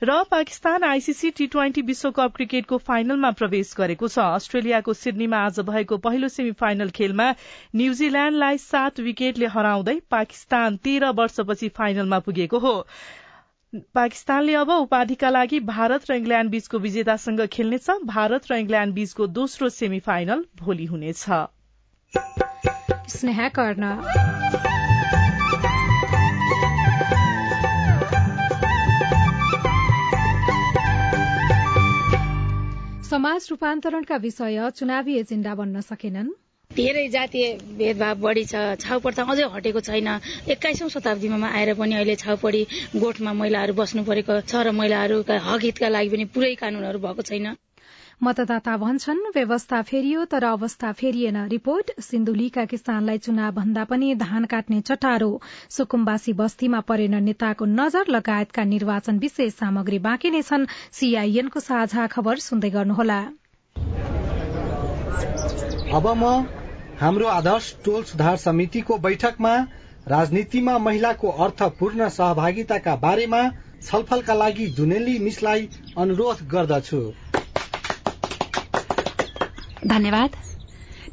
र 0.03 0.19
पाकिस्तान 0.31 0.83
आईसीसी 0.83 1.29
टी 1.31 1.47
ट्वेन्टी 1.47 1.81
विश्वकप 1.81 2.35
क्रिकेटको 2.35 2.77
फाइनलमा 2.83 3.31
प्रवेश 3.41 3.73
गरेको 3.77 4.07
छ। 4.07 4.27
अस्ट्रेलियाको 4.37 4.93
सिडनीमा 4.93 5.41
आज 5.45 5.59
भएको 5.71 5.97
पहिलो 6.05 6.29
सेमी 6.29 6.51
फाइनल 6.61 6.89
खेलमा 6.91 7.31
न्यूजील्याण्डलाई 7.75 8.57
सात 8.67 8.99
विकेटले 8.99 9.51
हराउँदै 9.57 9.99
पाकिस्तान 10.11 10.77
तेह्र 10.85 11.11
वर्षपछि 11.17 11.73
फाइनलमा 11.73 12.19
पुगेको 12.29 12.59
हो। 12.59 12.75
पाकिस्तानले 13.73 14.53
अब 14.53 14.69
उपाधिका 14.69 15.29
लागि 15.29 15.59
भारत 15.59 16.09
र 16.09 16.15
इङ्ल्याण्ड 16.15 16.51
बीचको 16.51 16.79
विजेतासँग 16.79 17.39
खेल्नेछ। 17.47 17.89
भारत 18.05 18.51
र 18.51 18.55
इङ्ल्याण्ड 18.55 18.93
बीचको 18.93 19.27
दोस्रो 19.27 19.69
सेमी 19.69 19.99
फाइनल 19.99 20.45
भोलि 20.61 20.85
हुनेछ। 20.85 21.25
समाज 33.09 33.47
रूपान्तरणका 33.49 34.15
विषय 34.17 34.69
चुनावी 34.75 35.17
एजेण्डा 35.17 35.55
बन्न 35.55 35.81
सकेनन्। 35.81 36.31
धेरै 36.77 37.07
जातीय 37.13 37.45
भेदभाव 37.79 38.15
बढी 38.21 38.43
छ 38.51 38.61
छाउपड 38.83 39.19
अझै 39.23 39.45
हटेको 39.55 39.79
छैन। 39.87 40.07
एक्काइसौँ 40.53 40.89
शताब्दीमा 40.89 41.49
आएर 41.49 41.73
पनि 41.79 41.93
अहिले 41.95 42.15
छाउपडी 42.21 42.61
गोठमा 42.95 43.33
महिलाहरू 43.33 43.73
बस्नु 43.73 44.03
परेको 44.05 44.39
छ 44.41 44.53
र 44.65 44.71
महिलाहरूका 44.73 45.37
हक 45.49 45.61
हितका 45.63 45.87
लागि 45.95 46.09
पनि 46.13 46.25
पुरै 46.33 46.55
कानूनहरू 46.61 46.99
भएको 47.05 47.21
छैन। 47.29 47.47
मतदाता 48.23 48.73
भन्छन् 48.77 49.21
व्यवस्था 49.35 49.81
फेरियो 49.83 50.25
तर 50.31 50.43
अवस्था 50.49 50.91
फेरिएन। 50.99 51.37
रिपोर्ट 51.53 51.91
सिन्धुलीका 52.01 52.63
किसानलाई 52.73 53.17
चुनाव 53.25 53.51
भन्दा 53.53 53.83
पनि 53.91 54.13
धान 54.15 54.45
काट्ने 54.53 54.79
चटारो। 54.81 55.31
सुकुम्बासी 55.69 56.33
बस्तीमा 56.41 56.79
परेन 56.89 57.15
नेताको 57.23 57.65
नजर 57.73 58.15
लगायतका 58.17 58.63
निर्वाचन 58.73 59.19
विशेष 59.19 59.53
सामग्री 59.53 59.99
बाँकी 60.07 60.29
नै 60.31 60.41
छन्। 60.41 60.69
सीआईएनको 60.99 61.59
साझा 61.59 62.07
खबर 62.15 62.35
सुन्दै 62.47 62.69
गर्नुहोला। 62.69 63.21
हाम्रो 67.03 67.27
आदर्श 67.27 67.65
टोल 67.85 68.03
सुधार 68.03 68.35
समितिको 68.37 68.97
बैठकमा 68.97 69.53
राजनीतिमा 70.07 70.77
महिलाको 70.79 71.27
अर्थपूर्ण 71.45 72.07
सहभागिताका 72.09 72.95
बारेमा 73.01 73.41
छलफलका 73.81 74.33
लागि 74.33 74.67
जुनेली 74.77 75.17
मिसलाई 75.19 75.67
अनुरोध 75.97 76.43
गर्दछु। 76.53 76.99
धन्यवाद। 79.87 80.37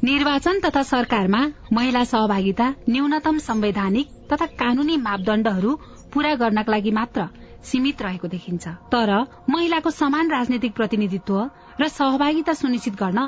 निर्वाचन 0.03 0.59
तथा 0.59 0.83
सरकारमा 0.83 1.41
महिला 1.73 2.03
सहभागिता 2.13 2.69
न्यूनतम 2.89 3.37
संवैधानिक 3.49 4.07
तथा 4.33 4.45
कानूनी 4.63 4.97
मापदण्डहरू 5.03 5.75
पूरा 6.13 6.33
गर्नका 6.35 6.71
लागि 6.71 6.91
मात्र 6.91 7.27
सीमित 7.63 8.01
रहेको 8.01 8.27
देखिन्छ। 8.27 8.67
तर 8.93 9.09
महिलाको 9.49 9.89
समान 9.91 10.31
राजनैतिक 10.31 10.75
प्रतिनिधित्व 10.75 11.43
र 11.81 11.87
सहभागिता 11.89 12.53
सुनिश्चित 12.53 12.95
गर्न 12.95 13.27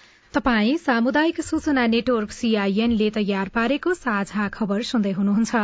तपाई 0.33 0.75
सामुदायिक 0.77 1.41
सूचना 1.41 1.85
नेटवर्क 1.87 2.31
सीआईएनले 2.31 3.09
तयार 3.15 3.49
पारेको 3.55 3.93
साझा 3.95 4.47
खबर 4.49 4.81
सुन्दै 4.89 5.11
हुनुहुन्छ। 5.11 5.63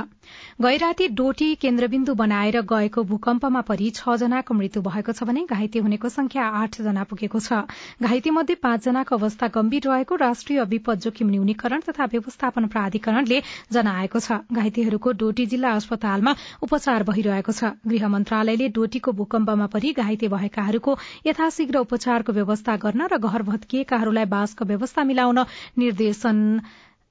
गैराती 0.61 1.07
डोटी 1.15 1.47
केन्द्रबिन्दु 1.55 2.13
बनाएर 2.13 2.61
गएको 2.67 3.03
भूकम्पमा 3.11 3.61
परि 3.69 3.87
छ 3.91 4.15
जनाको 4.19 4.53
मृत्यु 4.53 4.81
भएको 4.87 5.13
छ 5.13 5.27
भने 5.29 5.43
घाइते 5.47 5.79
हुनेको 5.79 6.09
संख्या 6.09 6.47
आठ 6.61 6.79
जना 6.87 7.03
पुगेको 7.11 7.39
छ। 7.39 7.61
घाइते 8.03 8.29
मध्ये 8.29 8.55
पाँचजनाको 8.65 9.15
अवस्था 9.15 9.47
गम्भीर 9.55 9.87
रहेको 9.87 10.15
राष्ट्रिय 10.17 10.63
विपद 10.73 10.99
जोखिम 10.99 11.29
न्यूनीकरण 11.29 11.87
तथा 11.87 12.09
व्यवस्थापन 12.11 12.67
प्राधिकरणले 12.75 13.39
जनाएको 13.71 14.19
छ। 14.19 14.41
घाइतेहरूको 14.51 15.15
डोटी 15.23 15.45
जिल्ला 15.47 15.71
अस्पतालमा 15.79 16.35
उपचार 16.61 17.07
भइरहेको 17.11 17.51
छ। 17.53 17.71
गृह 17.87 18.07
मन्त्रालयले 18.09 18.69
डोटीको 18.75 19.15
भूकम्पमा 19.23 19.71
परि 19.77 19.95
घाइते 19.95 20.33
भएकाहरूको 20.35 20.99
यथाशीघ्र 21.31 21.87
उपचारको 21.87 22.37
व्यवस्था 22.41 22.77
गर्न 22.83 23.09
र 23.15 23.23
घर 23.23 23.49
भत्किएकाहरूलाई 23.53 24.33
बासको 24.57 24.65
व्यवस्था 24.65 25.03
मिलाउन 25.03 25.45
निर्देशन 25.77 26.61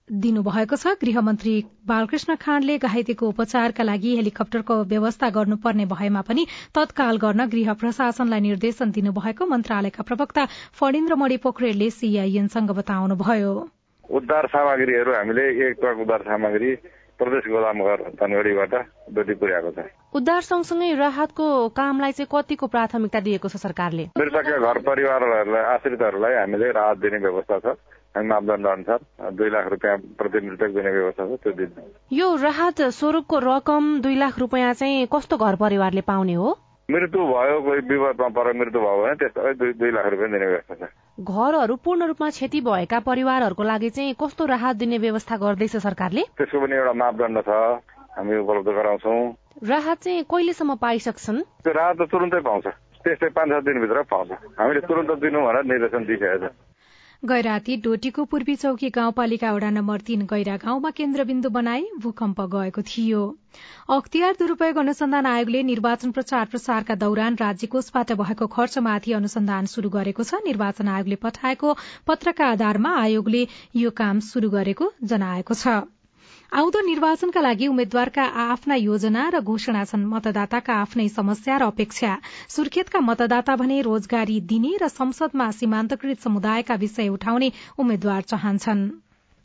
दिनुभएको 0.09 0.77
छ। 0.77 0.99
गृहमन्त्री 0.99 1.55
बालकृष्ण 1.87 2.35
खाँडले 2.43 2.79
घाइतेको 2.79 3.27
उपचारका 3.27 3.83
लागि 3.83 4.11
हेलिकप्टरको 4.17 4.75
व्यवस्था 4.91 5.31
गर्नुपर्ने 5.31 5.87
भएमा 5.87 6.23
पनि 6.23 6.47
तत्काल 6.75 7.17
गर्न 7.19 7.47
गृह 7.47 7.73
प्रशासनलाई 7.75 8.41
निर्देशन 8.41 8.91
दिनुभएको 8.91 9.47
मन्त्रालयका 9.47 10.03
प्रवक्ता 10.03 10.47
फणिन्द्र 10.75 11.15
मणि 11.15 11.37
पोखरेलले 11.39 11.91
सीआईएनसँग 11.91 12.71
बताउनुभयो। 12.71 13.55
उद्धार 14.05 14.47
सामग्रीहरू 14.47 15.13
हामीले 15.13 15.45
एक 15.67 15.75
ट्रक 15.81 15.99
उद्धार 15.99 16.23
सामग्री 16.23 16.71
प्रदेश 17.19 17.45
गोदाम 17.49 17.79
घर 17.83 17.99
धनगढीबाट 18.21 18.75
डोटी 19.17 19.35
पुर्याएको 19.41 19.71
छ। 19.73 19.89
उद्धार 20.15 20.43
सँगसँगै 20.43 20.95
राहतको 20.97 21.47
कामलाई 21.77 22.13
चाहिँ 22.13 22.29
कतिको 22.33 22.67
प्राथमिकता 22.67 23.21
दिएको 23.27 23.49
छ 23.49 23.57
सरकारले? 23.57 24.05
मृतकका 24.19 24.59
घर 24.59 24.79
परिवारहरूलाई 24.89 25.65
आश्रितहरूलाई 25.75 26.35
हामीले 26.41 26.71
राहत 26.73 26.99
दिने 26.99 27.19
व्यवस्था 27.25 27.59
छ। 27.59 27.77
मापदण्ड 28.17 28.67
अनुसार 28.67 29.33
दुई 29.37 29.49
लाख 29.51 29.67
रुपियाँ 29.71 29.97
प्रति 30.19 30.41
मृतक 30.41 30.71
दिने 30.77 30.91
व्यवस्था 30.91 31.25
छ 31.27 31.41
त्यो 31.43 31.53
दिन 31.53 31.73
यो 32.13 32.27
राहत 32.43 32.81
स्वरूपको 32.97 33.39
रकम 33.45 34.01
दुई 34.01 34.17
लाख 34.17 34.39
रुपियाँ 34.39 34.73
चाहिँ 34.75 35.07
कस्तो 35.13 35.37
घर 35.37 35.57
परिवारले 35.61 36.01
पाउने 36.01 36.35
हो? 36.35 36.57
मृत्यु 36.89 37.21
भयो 37.29 37.61
कोही 37.61 37.81
विपदमा 37.93 38.29
पर 38.33 38.53
मृत्यु 38.57 38.81
भयो 38.81 39.03
भने 39.03 39.15
त्यस्तो 39.21 39.53
दुई 39.61 39.73
दुई 39.77 39.91
लाख 39.93 40.07
रुपियाँ 40.07 40.31
दिने 40.33 40.47
व्यवस्था 40.47 40.75
छ। 40.81 40.89
घरहरू 41.21 41.77
पूर्ण 41.77 42.07
रूपमा 42.07 42.29
क्षति 42.31 42.61
भएका 42.61 42.99
परिवारहरूको 43.01 43.63
लागि 43.63 43.91
चाहिँ 43.91 44.15
कस्तो 44.21 44.45
राहत 44.47 44.77
दिने 44.77 44.99
व्यवस्था 44.99 45.37
गर्दैछ 45.37 45.77
सरकारले? 45.77 46.23
त्यसको 46.37 46.61
पनि 46.61 46.77
एउटा 46.77 46.93
मापदण्ड 46.93 47.41
छ। 47.41 47.49
हामी 48.17 48.37
उपलब्ध 48.37 48.69
गराउँछौ। 48.69 49.15
राहत 49.65 49.99
चाहिँ 50.05 50.25
कहिलेसम्म 50.29 50.75
पाइसक्छन्? 50.77 51.41
त्यो 51.65 51.73
राहत 51.73 51.97
त 51.97 52.03
तुरन्तै 52.13 52.41
पाउँछ। 52.41 52.67
त्यस्तै 53.01 53.29
पाँच 53.33 53.49
सात 53.49 53.65
दिनभित्र 53.65 54.03
पाउँछ। 54.13 54.31
हामीले 54.61 54.81
तुरन्त 54.85 55.11
दिनु 55.25 55.41
भनेर 55.41 55.65
निर्देशन 55.65 56.05
दिइसकेको 56.05 56.49
छ। 56.49 56.53
गैराती 57.27 57.77
डोटीको 57.85 58.25
पूर्वी 58.27 58.55
चौकी 58.57 58.91
गाउँपालिका 58.91 59.53
वडा 59.53 59.71
नम्बर 59.71 60.01
तीन 60.07 60.21
गैरा 60.27 60.57
गाउँमा 60.59 60.91
केन्द्रबिन्दु 60.99 61.51
बनाई 61.51 61.87
भूकम्प 62.03 62.41
गएको 62.53 62.83
थियो। 62.83 63.23
अख्तियार 63.91 64.37
दुरूपयोग 64.39 64.77
अनुसन्धान 64.79 65.27
आयोगले 65.27 65.63
निर्वाचन 65.63 66.11
प्रचार 66.13 66.47
प्रसारका 66.47 66.95
दौरान 66.97 67.37
राज्य 67.41 67.67
कोषबाट 67.67 68.13
भएको 68.21 68.47
खर्चमाथि 68.55 69.13
अनुसन्धान 69.13 69.67
शुरू 69.75 69.91
गरेको 69.91 70.23
छ। 70.23 70.41
निर्वाचन 70.47 70.89
आयोगले 70.89 71.21
पठाएको 71.25 71.77
पत्रका 72.07 72.53
आधारमा 72.53 72.97
आयोगले 73.01 73.47
यो 73.77 73.91
काम 73.97 74.21
शुरू 74.29 74.51
गरेको 74.51 74.93
जनाएको 75.05 75.55
छ। 75.57 75.79
आउँदो 76.57 76.81
निर्वाचनका 76.81 77.41
लागि 77.41 77.67
उम्मेद्वारका 77.69 78.25
आफ्ना 78.43 78.75
योजना 78.75 79.23
र 79.29 79.41
घोषणा 79.45 79.85
छन्। 79.85 80.05
मतदाताका 80.09 80.75
आफ्नै 80.75 81.09
समस्या 81.13 81.57
र 81.61 81.63
अपेक्षा। 81.69 82.13
सुर्खेतका 82.49 83.01
मतदाता 83.01 83.57
भने 83.61 83.81
रोजगारी 83.85 84.41
दिने 84.41 84.73
र 84.81 84.89
संसदमा 84.89 85.51
सीमान्तकृत 85.53 86.19
समुदायका 86.19 86.75
विषय 86.75 87.09
उठाउने 87.13 87.51
उम्मेद्वार 87.77 88.23
चाहन्छन्। 88.33 88.81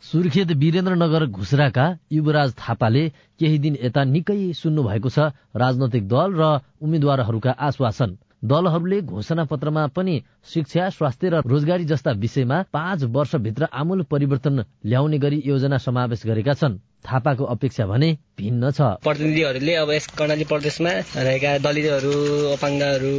सुर्खेत 0.04 0.52
वीरेन्द्रनगर 0.56 1.26
घुसराका 1.28 1.86
युवराज 2.12 2.54
थापाले 2.56 3.04
केही 3.40 3.58
दिन 3.60 3.76
यता 3.84 4.04
निकै 4.08 4.40
सुन्नु 4.56 4.84
भएको 4.84 5.10
छ। 5.12 5.36
राजनैतिक 5.52 6.08
दल 6.08 6.32
र 6.32 6.44
उम्मेद्वारहरूका 6.80 7.52
आश्वासन। 7.60 8.16
दलहरूले 8.44 9.02
घोषणा 9.04 9.44
पत्रमा 9.52 9.84
पनि 9.92 10.16
शिक्षा 10.48 10.88
स्वास्थ्य 10.96 11.30
र 11.30 11.44
रोजगारी 11.44 11.86
जस्ता 11.92 12.12
विषयमा 12.24 12.62
पाँच 12.72 13.04
वर्षभित्र 13.12 13.68
आमूल 13.68 14.08
परिवर्तन 14.08 14.64
ल्याउने 14.86 15.18
गरी 15.20 15.42
योजना 15.46 15.78
समावेश 15.78 16.26
गरेका 16.26 16.56
छन्। 16.56 16.80
थापाको 17.02 17.44
अपेक्षा 17.56 17.86
भने 17.86 18.10
भिन्न 18.38 18.72
छ। 18.72 18.82
प्रतिनिधिहरूले 19.06 19.74
अब 19.76 19.90
यस 19.92 20.06
कर्णाली 20.18 20.46
प्रदेशमा 20.52 20.92
रहेका 21.18 21.52
दलितहरू 21.66 22.14
अपाङ्गहरू 22.56 23.14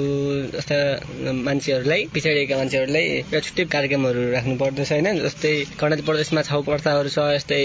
जस्ता 0.54 0.78
मान्छेहरूलाई 1.46 2.00
पिछडिएका 2.14 2.56
मान्छेहरूलाई 2.56 3.04
एउटा 3.22 3.40
छुट्टै 3.46 3.64
कार्यक्रमहरू 3.74 4.20
राख्नु 4.32 4.54
पर्दछ 4.62 4.90
होइन। 4.92 5.08
जस्तै 5.26 5.52
कर्णाली 5.80 6.02
प्रदेशमा 6.02 6.42
छाउपर्ताहरू 6.42 7.08
छ 7.08 7.18
यस्तै 7.38 7.60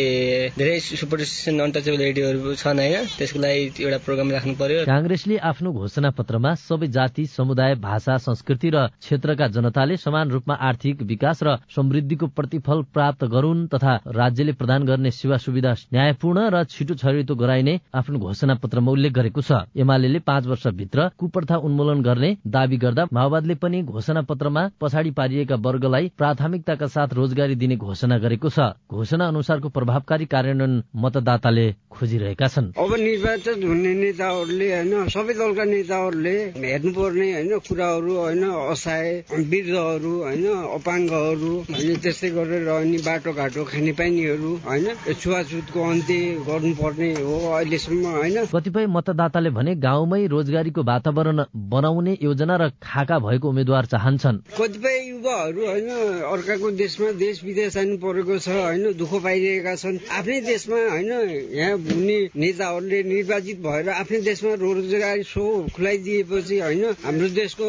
धेरै 0.57 0.77
सुपरस्टेसन 0.85 1.59
अनटचेबल 1.65 2.01
एरियाहरू 2.09 2.55
छन् 2.61 2.79
होइन। 2.83 3.09
त्यसको 3.17 3.39
लागि 3.39 3.63
एउटा 3.85 3.99
प्रोग्राम 4.05 4.29
राख्नु 4.37 4.53
पर्यो। 4.61 4.85
काङ्ग्रेसले 4.85 5.37
आफ्नो 5.51 5.69
घोषणा 5.73 6.09
पत्रमा 6.19 6.51
सबै 6.67 6.87
जाति 6.97 7.25
समुदाय 7.37 7.75
भाषा 7.87 8.17
संस्कृति 8.27 8.69
र 8.75 8.77
क्षेत्रका 9.01 9.47
जनताले 9.57 9.97
समान 9.97 10.29
रूपमा 10.29 10.55
आर्थिक 10.69 11.01
विकास 11.09 11.43
र 11.43 11.57
समृद्धिको 11.75 12.27
प्रतिफल 12.37 12.81
प्राप्त 12.93 13.23
गरून् 13.33 13.67
तथा 13.73 13.93
राज्यले 14.13 14.53
प्रदान 14.61 14.85
गर्ने 14.85 15.11
सेवा 15.11 15.37
सुविधा 15.37 15.73
न्यायपूर्ण 16.07 16.39
र 16.47 16.63
छिटो 16.65 16.95
छरितो 16.95 17.35
गराइने 17.35 17.73
आफ्नो 17.93 18.19
घोषणा 18.21 18.53
पत्रमा 18.63 18.91
उल्लेख 18.91 19.11
गरेको 19.11 19.41
छ। 19.43 19.67
एमाले 19.75 20.19
पाँच 20.23 20.45
वर्षभित्र 20.47 21.07
कुप्रथा 21.19 21.55
उन्मूलन 21.59 22.01
गर्ने 22.01 22.29
दावी 22.47 22.77
गर्दा 22.79 23.03
माओवादीले 23.11 23.55
पनि 23.59 23.81
घोषणा 23.83 24.21
पत्रमा 24.23 24.63
पछाडि 24.79 25.11
पारिएका 25.11 25.55
वर्गलाई 25.59 26.11
प्राथमिकताका 26.17 26.87
साथ 26.87 27.13
रोजगारी 27.13 27.55
दिने 27.59 27.75
घोषणा 27.77 28.17
गरेको 28.23 28.49
छ। 28.49 28.59
घोषणा 28.87 29.27
अनुसारको 29.27 29.69
प्रभावकारी 29.69 30.25
कार्यान्वयन 30.31 30.83
मतदाताले 30.95 31.67
खोजिरहेका 31.91 32.47
छन्। 32.47 32.71
अब 32.77 32.91
निर्वाचित 32.97 33.59
हुने 33.67 33.93
नेताहरूले 33.99 34.67
होइन 34.71 35.11
सबै 35.11 35.33
दलका 35.33 35.63
नेताहरूले 35.65 36.35
हेर्नुपर्ने 36.55 37.27
होइन 37.33 37.51
कुराहरू 37.67 38.15
होइन 38.15 38.43
असहाय 38.47 39.11
वृद्धहरू 39.27 40.13
होइन 40.23 40.47
अपाङ्गहरू 40.71 41.53
अनि 41.67 41.93
त्यस्तै 41.99 42.29
गरेर 42.31 42.67
अनि 42.77 42.97
बाटोघाटो 43.03 43.63
खानेपानीहरू 43.67 44.55
होइन 44.63 44.87
छुवाछुतको 45.13 45.96
अन्त्य 45.97 46.45
गर्नुपर्ने 46.45 47.09
हो 47.17 47.35
अहिलेसम्म 47.49 48.05
होइन? 48.07 48.37
कतिपय 48.53 48.85
मतदाताले 48.87 49.49
भने 49.49 49.73
गाउँमै 49.81 50.25
रोजगारीको 50.29 50.81
वातावरण 50.83 51.39
बनाउने 51.73 52.13
योजना 52.21 52.55
र 52.61 52.69
खाका 52.77 53.17
भएको 53.19 53.49
उम्मेद्वार 53.49 53.85
चाहन्छन्। 53.87 54.37
कतिपय 54.53 54.97
युवाहरू 55.09 55.65
होइन 55.65 55.89
अर्काको 56.29 56.71
देशमा 56.77 57.11
देश 57.17 57.43
विदेश 57.43 57.73
जानु 57.73 57.97
परेको 57.97 58.37
छ 58.37 58.47
होइन 58.49 58.93
दुःख 58.93 59.13
पाइरहेका 59.25 59.73
छन्। 59.75 59.97
आफ्नै 60.05 60.39
देशमा 60.45 60.77
होइन 60.77 61.11
यहाँ 61.57 61.77
हुने 61.79 62.17
नेताहरूले 62.37 62.99
निर्वाचित 63.03 63.57
भएर 63.65 63.89
आफ्नै 63.97 64.21
देशमा 64.21 64.53
रोजगारी 64.61 65.23
सो 65.25 65.45
खुलाइदिएपछि 65.73 66.59
होइन 66.59 66.83
हाम्रो 67.01 67.29
देशको 67.33 67.65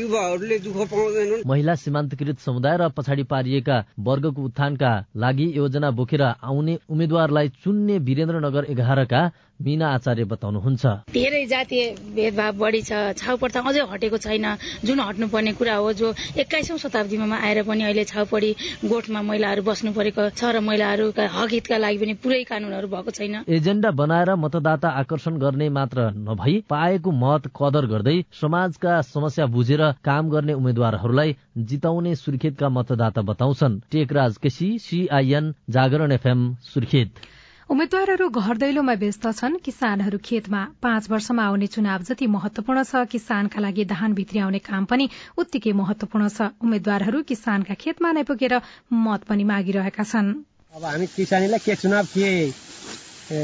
युवाहरूले 0.00 0.58
दुःख 0.64 0.78
पाउँदैनन्। 0.88 1.44
महिला 1.44 1.74
सीमान्तकृत 1.76 2.38
समुदाय 2.40 2.76
र 2.80 2.88
पछाडि 2.96 3.28
पारिएका 3.28 3.76
वर्गको 4.00 4.40
उत्थानका 4.42 4.92
लागि 5.16 5.52
योजना 5.56 5.90
बोकेर 5.92 6.22
आउने 6.22 6.78
उम्मेद्वारलाई 6.88 7.48
चुन्ने 7.64 7.98
वीरेन्द्रनगर 7.98 8.64
एघारका 8.70 9.20
मीना 9.60 9.86
आचार्य 9.90 10.24
बताउनुहुन्छ। 10.30 10.86
धेरै 11.10 11.44
जातीय 11.50 11.82
भेदभाव 12.14 12.52
बढी 12.58 12.82
छ 12.82 12.92
छाउप्रथा 13.18 13.60
अझै 13.60 13.82
हटेको 13.90 14.18
छैन। 14.22 14.46
जुन 14.86 15.00
हट्नुपर्ने 15.00 15.52
कुरा 15.58 15.74
हो 15.74 15.92
जो 15.92 16.12
एक्काइसौँ 16.38 16.78
शताब्दीमा 16.78 17.36
आएर 17.36 17.62
पनि 17.66 17.82
अहिले 17.82 18.04
छाउपडी 18.06 18.50
गोठमा 18.86 19.22
महिलाहरू 19.22 19.62
बस्नु 19.66 19.90
परेको 19.92 20.30
छ 20.38 20.42
र 20.54 20.60
महिलाहरूका 20.62 21.24
हक 21.26 21.50
हितका 21.52 21.76
लागि 21.82 21.98
पनि 21.98 22.14
पुरै 22.22 22.42
कानूनहरू 22.46 22.88
भएको 22.88 23.10
छैन। 23.10 23.34
एजेण्डा 23.50 23.90
बनाएर 23.90 24.30
मतदाता 24.38 24.88
आकर्षण 25.02 25.38
गर्ने 25.42 25.68
मात्र 25.74 25.98
नभई 26.14 26.54
पाएको 26.70 27.10
मत 27.10 27.50
कदर 27.50 27.86
गर्दै 27.90 28.16
समाजका 28.38 29.00
समस्या 29.10 29.46
बुझेर 29.50 29.82
काम 30.06 30.30
गर्ने 30.30 30.54
उम्मेद्वारहरूलाई 30.54 31.34
जिताउने 31.66 32.14
सुर्खेतका 32.14 32.68
मतदाता 32.68 33.22
बताउँछन्। 33.26 33.80
Tekraj 33.90 34.36
KC 34.38 34.68
CIN 34.78 35.52
Jagaran 35.68 36.12
FM 36.12 36.54
Surkhet. 36.62 37.26
उम्मेद्वारहरू 37.68 38.26
घर 38.32 38.56
दैलोमा 38.56 38.92
व्यस्त 39.00 39.26
छन्। 39.38 39.56
किसानहरू 39.60 40.18
खेतमा 40.24 40.60
पाँच 40.80 41.10
वर्षमा 41.10 41.42
आउने 41.44 41.66
चुनाव 41.68 42.02
जति 42.08 42.26
महत्वपूर्ण 42.26 42.82
छ 42.82 43.04
किसानका 43.12 43.60
लागि 43.60 43.84
धान 43.84 44.14
भित्री 44.16 44.40
आउने 44.40 44.58
काम 44.64 44.84
पनि 44.88 45.08
उत्तिकै 45.36 45.72
महत्वपूर्ण 45.76 46.28
छ। 46.28 46.48
उम्मेद्वारहरू 46.64 47.22
किसानका 47.28 47.74
खेतमा 47.76 48.12
नै 48.16 48.22
पुगेर 48.24 48.54
मत 48.88 49.28
पनि 49.28 49.44
मागिरहेका 49.44 50.04
छन्। 50.04 50.32
अब 50.72 50.84
हामी 50.84 51.06
किसानीलाई 51.12 51.60
के 51.60 51.74
चुनाव 51.76 52.06
के 52.16 52.28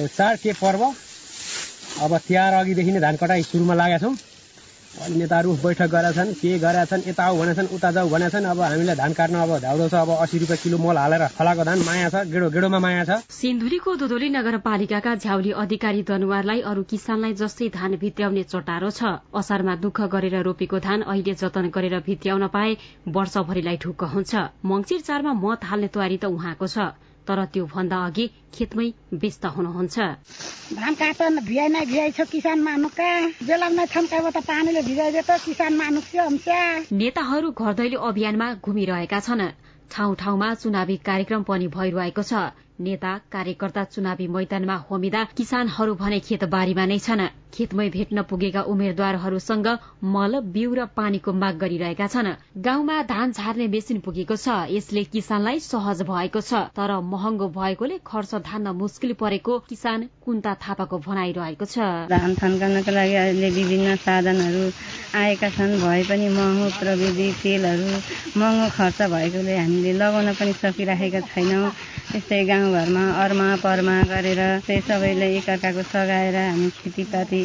चाड 0.09 0.37
के 0.41 0.53
पर्व? 0.57 0.83
अब 2.01 2.17
तिहार 2.25 2.53
अघिदेखि 2.65 2.93
नै 2.97 3.01
धान 3.05 3.17
कटाइ 3.21 3.43
सुरुमा 3.45 3.75
लागेका 3.77 3.99
छौँ। 4.09 4.17
नेताहरू 4.95 5.53
बैठक 5.63 5.91
गरेका 5.91 6.13
छन् 6.15 6.33
के 6.39 6.59
गरेका 6.59 6.85
छन् 6.87 7.03
यता 7.09 7.25
आऊ 7.25 7.39
भनेछन् 7.39 7.69
उता 7.75 7.91
जाऊ 7.91 8.09
भनेछन्। 8.09 8.45
अब 8.47 8.61
हामीलाई 8.61 8.97
धान 8.97 9.13
काट्न 9.13 9.35
अब 9.35 9.59
धाउरो 9.61 9.89
छ 9.89 9.95
अब 9.95 10.11
अस्सी 10.23 10.39
रुपियाँ 10.39 10.59
किलो 10.63 10.79
मोल 10.79 10.97
हालेर 10.97 11.27
फलाएको 11.35 11.65
धान 11.65 11.79
माया 11.83 12.09
छ 12.09 12.15
गेडो 12.31 12.51
गेडोमा 12.51 12.79
माया 12.79 13.05
छ। 13.05 13.11
सिन्धुलीको 13.27 13.91
दोदोली 14.01 14.29
नगरपालिकाका 14.31 15.15
झ्याउली 15.15 15.51
अधिकारी 15.63 16.03
दनुवारलाई 16.07 16.61
अरू 16.63 16.83
किसानलाई 16.87 17.35
जस्तै 17.35 17.69
धान 17.75 17.97
भित्र्याउने 17.99 18.43
चटारो 18.47 18.91
छ। 18.91 19.19
असारमा 19.35 19.75
दुःख 19.83 20.01
गरेर 20.15 20.37
रोपेको 20.47 20.79
धान 20.79 21.01
अहिले 21.11 21.35
जतन 21.35 21.75
गरेर 21.75 21.99
भित्र्याउन 22.07 22.47
पाए 22.55 22.77
वर्षभरिलाई 23.11 23.77
ढुक्क 23.83 24.03
हुन्छ। 24.15 24.33
मङ्सिर 24.65 25.01
चारमा 25.03 25.33
मत 25.43 25.65
हाल्ने 25.65 25.89
तयारी 25.91 26.17
त 26.23 26.25
उहाँको 26.31 26.67
छ। 26.67 26.95
तर 27.29 27.45
त्यो 27.53 27.65
भन्दा 27.75 27.99
अघि 28.07 28.27
खेतमै 28.55 28.89
व्यस्त 29.15 29.45
हुनुहुन्छ। 29.57 29.97
धान 30.79 30.95
काट्न 30.95 31.45
भियाइ 31.45 31.69
नै 31.69 32.11
छ 32.11 32.27
किसान 32.33 32.59
मानुका। 32.63 33.11
बेलामा 33.49 33.85
थन्कायो 33.95 34.31
त 34.31 34.39
पानीले 34.49 34.83
भिजाइदियो 34.89 35.23
त 35.29 35.41
किसान 35.47 35.73
मानुक 35.77 36.07
नेताहरू 36.93 37.49
घर 37.53 37.73
दैलो 37.75 37.99
अभियानमा 38.09 38.49
घुमिरहेका 38.65 39.21
छन्। 39.21 39.45
ठाउँ 39.91 40.15
ठाउँमा 40.17 40.49
चुनावी 40.63 40.97
कार्यक्रम 41.07 41.43
पनि 41.49 41.67
भइरहेको 41.71 42.23
छ। 42.23 42.33
नेता 42.79 43.11
कार्यकर्ता 43.33 43.83
चुनावी 43.85 44.27
मैदानमा 44.27 44.75
होमिँदा 44.91 45.23
किसानहरू 45.37 45.95
भने 45.95 46.19
खेतबारीमा 46.21 46.85
नै 46.87 46.99
छन्। 46.99 47.23
खेतमै 47.55 47.89
भेट्न 47.89 48.23
पुगेका 48.27 48.63
उम्मेद्वारहरूसँग 48.67 49.67
मल 50.05 50.33
बिउ 50.51 50.75
र 50.75 50.85
पानीको 50.91 51.33
माग 51.33 51.55
गरिरहेका 51.57 52.07
छन्। 52.11 52.29
गाउँमा 52.59 52.97
धान 53.07 53.33
झार्ने 53.33 53.67
मेसिन 53.71 54.01
पुगेको 54.03 54.37
छ। 54.37 54.67
यसले 54.75 55.05
किसानलाई 55.07 55.59
सहज 55.63 56.03
भएको 56.03 56.41
छ। 56.41 56.75
तर 56.75 56.91
महँगो 56.99 57.49
भएकोले 57.55 57.99
खर्च 58.03 58.35
धान्न 58.43 58.75
मुस्किल 58.75 59.13
परेको 59.23 59.59
किसान 59.71 60.09
कुन्ता 60.27 60.55
थापाको 60.59 60.99
भनाइरहेको 60.99 61.65
छ। 61.65 62.11
धान 62.11 62.35
थन्काउनको 62.35 62.91
लागि 62.91 63.15
अहिले 63.23 63.51
विभिन्न 63.55 63.97
साधनहरू 64.03 64.65
आएका 65.15 65.49
छन्। 65.55 65.79
भए 65.79 66.03
पनि 66.11 66.29
महँगो 66.35 66.67
प्रविधि 66.83 67.31
तेलहरू 67.39 67.87
महँगो 68.35 68.67
खर्च 68.75 68.99
भएकोले 69.15 69.55
हामीले 69.63 69.93
लगाउन 69.95 70.35
पनि 70.35 70.53
सकिराखेका 70.59 71.21
छैनौँ। 71.31 71.71
यस्तै 72.19 72.43
गाउँघरमा 72.65 73.05
अरमा 73.23 73.49
परमा 73.61 73.97
गरेर 74.09 74.41
चाहिँ 74.65 74.81
सबैले 74.89 75.27
एकअर्काको 75.37 75.83
सघाएर 75.85 76.37
हामी 76.37 76.69
खेतीपाती 76.73 77.41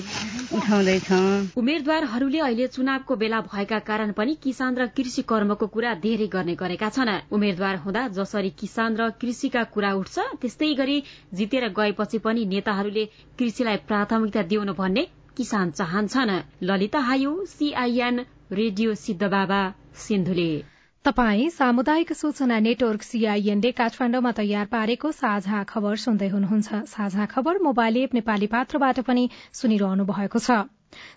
उठाउँदैछौँ। 0.55 1.59
उम्मेद्वारहरूले 1.59 2.39
अहिले 2.39 2.67
चुनावको 2.67 3.15
बेला 3.19 3.39
भएका 3.51 3.79
कारण 3.89 4.11
पनि 4.15 4.35
किसान 4.43 4.77
र 4.79 4.87
कृषि 4.95 5.21
कर्मको 5.27 5.67
कुरा 5.67 5.93
धेरै 5.99 6.27
गर्ने 6.31 6.55
गरेका 6.55 6.89
छन्। 6.95 7.11
उम्मेद्वार 7.35 7.75
हुँदा 7.83 8.07
जसरी 8.15 8.49
किसान 8.55 8.95
र 8.95 9.09
कृषिका 9.19 9.63
कुरा 9.75 9.91
उठ्छ 9.99 10.17
त्यस्तै 10.39 10.73
गरी 10.79 10.97
जितेर 11.35 11.67
गएपछि 11.75 12.17
पनि 12.23 12.45
नेताहरूले 12.55 13.05
कृषिलाई 13.35 13.77
प्राथमिकता 13.91 14.41
दिउनु 14.47 14.73
भन्ने 14.73 15.07
किसान 15.37 15.71
चाहन्छन्। 15.75 16.35
Lalita 16.63 16.99
Hayu 17.11 17.31
CIN 17.45 18.25
radio 18.51 18.95
Siddhababa 18.95 19.61
Sindhuli. 19.99 20.78
तपाई 21.09 21.49
सामुदायिक 21.49 22.13
सूचना 22.13 22.59
नेटवर्क 22.61 23.01
सीआईएनले 23.01 23.69
काठमाडौँमा 23.77 24.31
तयार 24.39 24.65
पारेको 24.73 25.09
साझा 25.19 25.61
खबर 25.71 25.95
सुन्दै 26.01 26.27
हुनुहुन्छ। 26.33 26.81
साझा 26.91 27.25
खबर 27.31 27.57
मोबाइल 27.67 27.97
एप 28.01 28.13
नेपाली 28.13 28.47
पात्रबाट 28.51 28.99
पनि 29.09 29.23
सुनिरहनु 29.59 30.05
भएको 30.05 30.37
छ। 30.37 30.69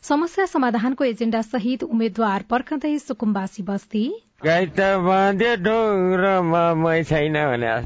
समस्या 0.09 0.49
समाधानको 0.49 1.05
एजेण्डा 1.05 1.45
सहित 1.45 1.85
उम्मेद्वार 1.85 2.49
पर्खँदै 2.49 3.05
सुकुम्बासी 3.05 3.63
बस्ती। 3.69 4.05
गाई 4.49 4.73
त 4.73 4.81
बाँध्यो 5.09 5.53
ढोङ्ग्रोमा 5.69 6.65
मै 6.85 7.03
छैन 7.13 7.37
भने 7.53 7.77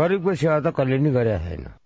गरिबको 0.00 0.34
सेवा 0.34 0.58
त 0.66 0.74
कहिले 0.74 0.98
नि 0.98 1.10
गरेका 1.14 1.38
छैन। 1.46 1.79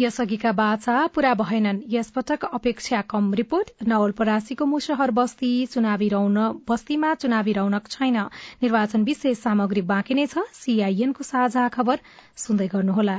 यसअघिका 0.00 0.50
बाचा 0.52 1.06
पूरा 1.14 1.32
भएनन्। 1.34 1.80
यसपटक 1.88 2.44
अपेक्षा 2.52 3.00
कम 3.10 3.32
रिपोर्ट। 3.34 3.70
नवलपरासीको 3.88 4.64
मुसहर 4.66 5.10
बस्ती 5.10 5.50
चुनावी 5.66 6.08
रौनक 6.08 6.62
बस्तीमा 6.68 7.14
चुनावी 7.14 7.52
रौनक 7.52 7.88
छैन। 7.88 8.16
निर्वाचन 8.62 9.04
विशेष 9.04 9.38
सामग्री 9.38 9.82
बाँकी 9.92 10.14
नै 10.14 10.26
छ। 10.26 10.46
सीआईएनको 10.54 11.24
साझा 11.24 11.68
खबर 11.68 12.00
सुन्दै 12.36 12.68
गर्नुहोला। 12.68 13.18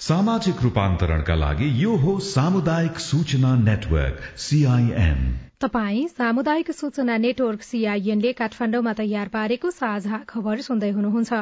सामाजिक 0.00 0.60
रूपान्तरणका 0.62 1.34
लागि 1.34 1.68
यो 1.82 1.94
हो 1.96 2.18
सामुदायिक 2.22 2.98
सूचना 3.00 3.54
नेटवर्क 3.58 4.18
सीआईएन 4.38 5.22
तपाई 5.62 6.02
सामुदायिक 6.08 6.70
सूचना 6.72 7.16
नेटवर्क 7.16 7.62
सीआईएनले 7.62 8.32
काठमाडौँमा 8.32 8.92
तयार 8.92 9.28
पारेको 9.28 9.70
साझा 9.70 10.20
खबर 10.28 10.60
सुन्दै 10.68 10.90
हुनुहुन्छ। 10.90 11.40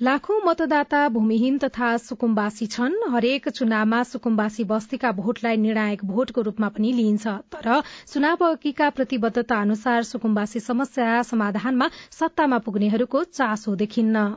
लाखौं 0.00 0.38
मतदाता 0.44 1.02
भूमिहीन 1.08 1.58
तथा 1.58 1.96
सुकुम्बासी 2.04 2.66
छन्। 2.68 3.00
हरेक 3.10 3.48
चुनावमा 3.50 4.02
सुकुम्बासी 4.04 4.64
बस्तीका 4.68 5.12
भोटलाई 5.18 5.56
निर्णायक 5.66 6.04
भोटको 6.06 6.48
रूपमा 6.48 6.68
पनि 6.68 6.92
लिइन्छ। 6.92 7.26
तर 7.54 7.82
चुनाव 8.12 8.50
अघिका 8.52 8.94
प्रतिबद्धता 8.96 9.60
अनुसार 9.60 10.02
सुकुम्बासी 10.04 10.60
समस्या 10.70 11.22
समाधानमा 11.24 11.94
सत्तामा 12.12 12.58
पुग्नेहरूको 12.66 13.24
चासो 13.36 13.76
देखिन्न। 13.76 14.32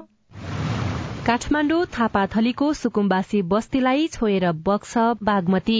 काठमाण्डु 1.27 1.77
थापाथलीको 1.93 2.67
सुकुम्बासी 2.73 3.41
बस्तीलाई 3.53 4.05
छोएर 4.11 4.51
बग्छ 4.67 5.01
बागमती। 5.29 5.79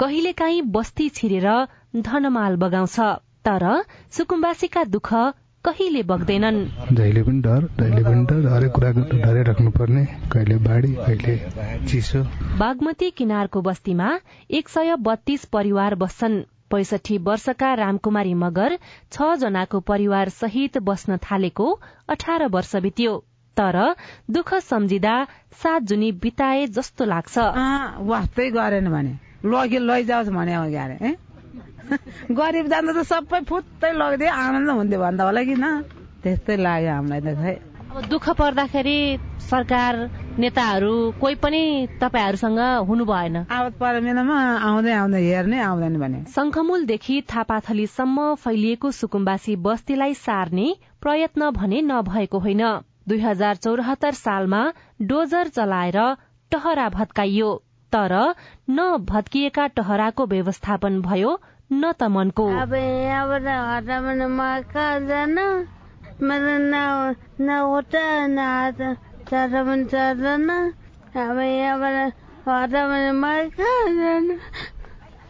कहिलेकाहीँ 0.00 0.62
बस्ती 0.76 1.08
छिरेर 1.10 1.48
धनमाल 2.06 2.56
बगाउँछ 2.56 2.96
तर 3.44 3.66
सुकुम्बासीका 4.16 4.84
दुःख 4.86 5.12
कहिले 5.64 6.02
बग्दैनन्? 6.08 6.64
जहिले 6.92 7.22
पनि 7.22 7.40
डर 7.42 7.68
जहिले 7.76 8.02
पनि 8.08 8.24
डर 8.32 8.48
हरेक 8.48 8.72
कुराको 8.72 9.20
डरै 9.20 9.42
राख्नुपर्ने। 9.42 10.04
कहिले 10.32 10.56
बाढी 10.64 10.92
कहिले 10.96 11.36
चिसो। 11.86 12.24
बागमती 12.58 13.10
किनारको 13.12 13.60
बस्तीमा 13.62 14.18
एक 14.50 14.68
सय 14.70 14.96
बत्तीस 15.04 15.44
परिवार 15.52 15.94
बस्छन्। 16.00 16.42
पैसठी 16.70 17.16
वर्षका 17.26 17.74
रामकुमारी 17.76 18.34
मगर 18.40 18.78
छ 19.12 19.34
जनाको 19.38 19.80
परिवार 19.88 20.28
सहित 20.34 20.78
बस्न 20.88 21.16
थालेको 21.24 21.66
अठार 22.08 22.46
वर्ष 22.48 22.76
बित्यो। 22.84 23.24
तर 23.56 23.76
दुःख 24.30 24.54
सम्झिँदा 24.64 25.14
सात 25.62 25.82
जुनी 25.82 26.10
बिताए 26.18 26.66
जस्तो 26.68 27.04
लाग्छ। 27.04 27.38
वास्तै 28.06 28.50
गरेन 28.50 28.90
भने। 28.90 29.12
लगे 29.44 29.78
लैजाओस् 29.80 30.30
भने 30.30 30.54
क्यारे 30.70 31.16
गरिब 32.38 32.66
जाँदा 32.68 32.92
त 32.92 33.02
सबै 33.04 33.40
फुत्तै 33.48 33.90
लगिदियो 33.92 34.30
आनन्द 34.32 34.70
हुन्थ्यो 34.70 34.98
भन्दा 35.00 35.24
होला 35.24 35.42
किन 35.42 35.64
त्यस्तै 36.22 36.56
लाग्यो 36.56 36.90
हामीलाई 36.92 37.20
त 37.20 37.28
खै 37.40 37.54
अब 37.90 37.96
दुःख 38.06 38.26
पर्दाखेरि 38.38 38.98
सरकार 39.42 39.94
नेताहरू 40.38 40.94
कोही 41.20 41.34
पनि 41.34 41.62
तपाईँहरूसँग 42.00 42.60
हुनु 42.86 43.04
भएन। 43.04 43.36
आवत 43.50 43.74
परेमा 43.80 44.36
आउँदै 44.62 44.92
आउँदै 44.94 45.22
हेर्ने 45.24 45.58
आउँदैन 45.60 45.96
भने। 45.98 46.18
शङ्खमूलदेखि 46.30 47.16
थापाथलीसम्म 47.26 48.34
फैलिएको 48.36 48.90
सुकुम्बासी 48.94 49.56
बस्तीलाई 49.66 50.14
सार्ने 50.20 50.68
प्रयत्न 51.02 51.50
भने 51.50 51.82
नभएको 51.82 52.38
होइन। 52.38 52.62
दुई 53.10 53.20
हजार 53.20 53.56
चौरात्तर 53.66 54.14
सालमा 54.18 54.62
डोजर 55.12 55.48
चलाएर 55.58 55.98
टहरा 56.52 56.88
भत्काइयो 56.96 57.50
तर 57.92 58.12
न 58.70 58.86
भत्किएका 59.06 59.66
टहराको 59.78 60.26
व्यवस्थापन 60.32 61.00
भयो 61.02 61.30
न 61.72 61.92
त 61.92 62.10
मनको। 62.16 62.46
अब 62.60 62.74
यहाँबाट 62.74 63.46
हटाउन 63.70 64.22
म 64.30 64.40
कहाँ 64.72 65.00
जान 65.08 65.38
मेरो 66.22 66.56
न 66.62 66.74
न 67.40 67.58
खुट्टा 67.70 68.04
न 68.26 68.38
हात 68.38 68.80
चढ्न 69.30 69.62
पनि 69.66 69.84
चढ्दैन 69.92 70.50
अब 70.50 71.38
यहाँबाट 71.40 72.12
हटाउन 72.48 73.04
म 73.16 73.24
कहाँ 73.58 73.86
जान 73.98 74.28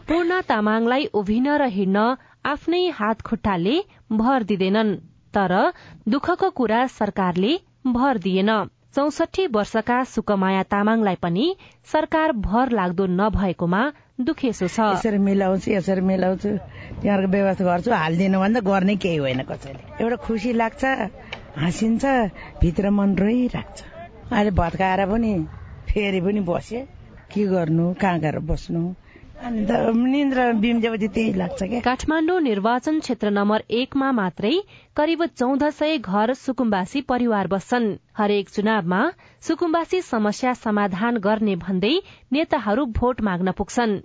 पूर्ण 0.09 0.41
तामाङलाई 0.49 1.05
उभिन 1.21 1.49
र 1.63 1.69
हिँड्न 1.77 2.05
आफ्नै 2.53 2.83
हात 3.01 3.21
खुट्टाले 3.31 3.77
भर 4.21 4.43
दिँदैनन् 4.51 4.95
तर 5.35 5.53
दुःखको 6.09 6.51
कुरा 6.61 6.87
सरकारले 6.99 7.53
भर 7.87 8.19
दिएन। 8.19 8.51
चौसठी 8.95 9.47
वर्षका 9.47 10.03
सुकमाया 10.05 10.63
तामाङलाई 10.63 11.17
पनि 11.23 11.45
सरकार 11.93 12.33
भर 12.33 12.71
लाग्दो 12.71 13.07
नभएकोमा 13.07 13.83
दुखेसो 14.21 14.69
छ। 14.69 14.81
यसरी 14.95 15.19
मिलाउँछु 15.19 15.71
यसरी 15.71 16.01
मिलाउँछु। 16.01 16.51
त्यहाँको 17.01 17.29
व्यवस्था 17.31 17.65
गर्छु 17.65 17.91
हालिदिनु 17.95 18.39
भन्दा 18.41 18.61
गर्ने 18.61 18.97
केही 18.97 19.17
होइन 19.17 19.43
कसैले। 19.43 20.05
एउटा 20.05 20.17
खुसी 20.27 20.53
लाग्छ 20.53 20.85
हाँसिन्छ 21.57 22.05
भित्र 22.61 22.91
मन 22.91 23.17
रोइराख्छ। 23.17 23.79
अहिले 24.33 24.51
भत्काएर 24.51 25.07
पनि 25.07 25.33
फेरि 25.89 26.21
पनि 26.21 26.41
बसे। 26.41 26.81
के 27.33 27.47
गर्नु 27.47 27.95
कहाँ 27.95 28.19
गएर 28.21 28.39
बस्नु? 28.43 28.83
अनि 29.41 29.65
त 29.65 29.73
निन्द्रा 29.97 30.45
बिम्जेपछि 30.63 31.09
त्यही 31.09 31.33
लाग्छ 31.33 31.61
क्या 31.63 31.81
काठमाडौँ 31.81 32.41
निर्वाचन 32.41 32.99
क्षेत्र 33.01 33.31
नम्बर 33.31 33.63
एकमा 33.73 34.09
मात्रै 34.13 34.53
करिब 34.97 35.25
चौध 35.33 35.63
सय 35.73 35.97
घर 35.99 36.33
सुकुम्बासी 36.37 37.01
परिवार 37.09 37.47
बस्छन्। 37.47 37.87
हरेक 38.19 38.49
चुनावमा 38.49 39.01
सुकुम्बासी 39.41 40.01
समस्या 40.03 40.53
समाधान 40.55 41.17
गर्ने 41.19 41.55
भन्दै 41.57 41.95
नेताहरू 42.33 42.85
भोट 42.99 43.21
माग्न 43.23 43.51
पुग्छन्। 43.57 43.97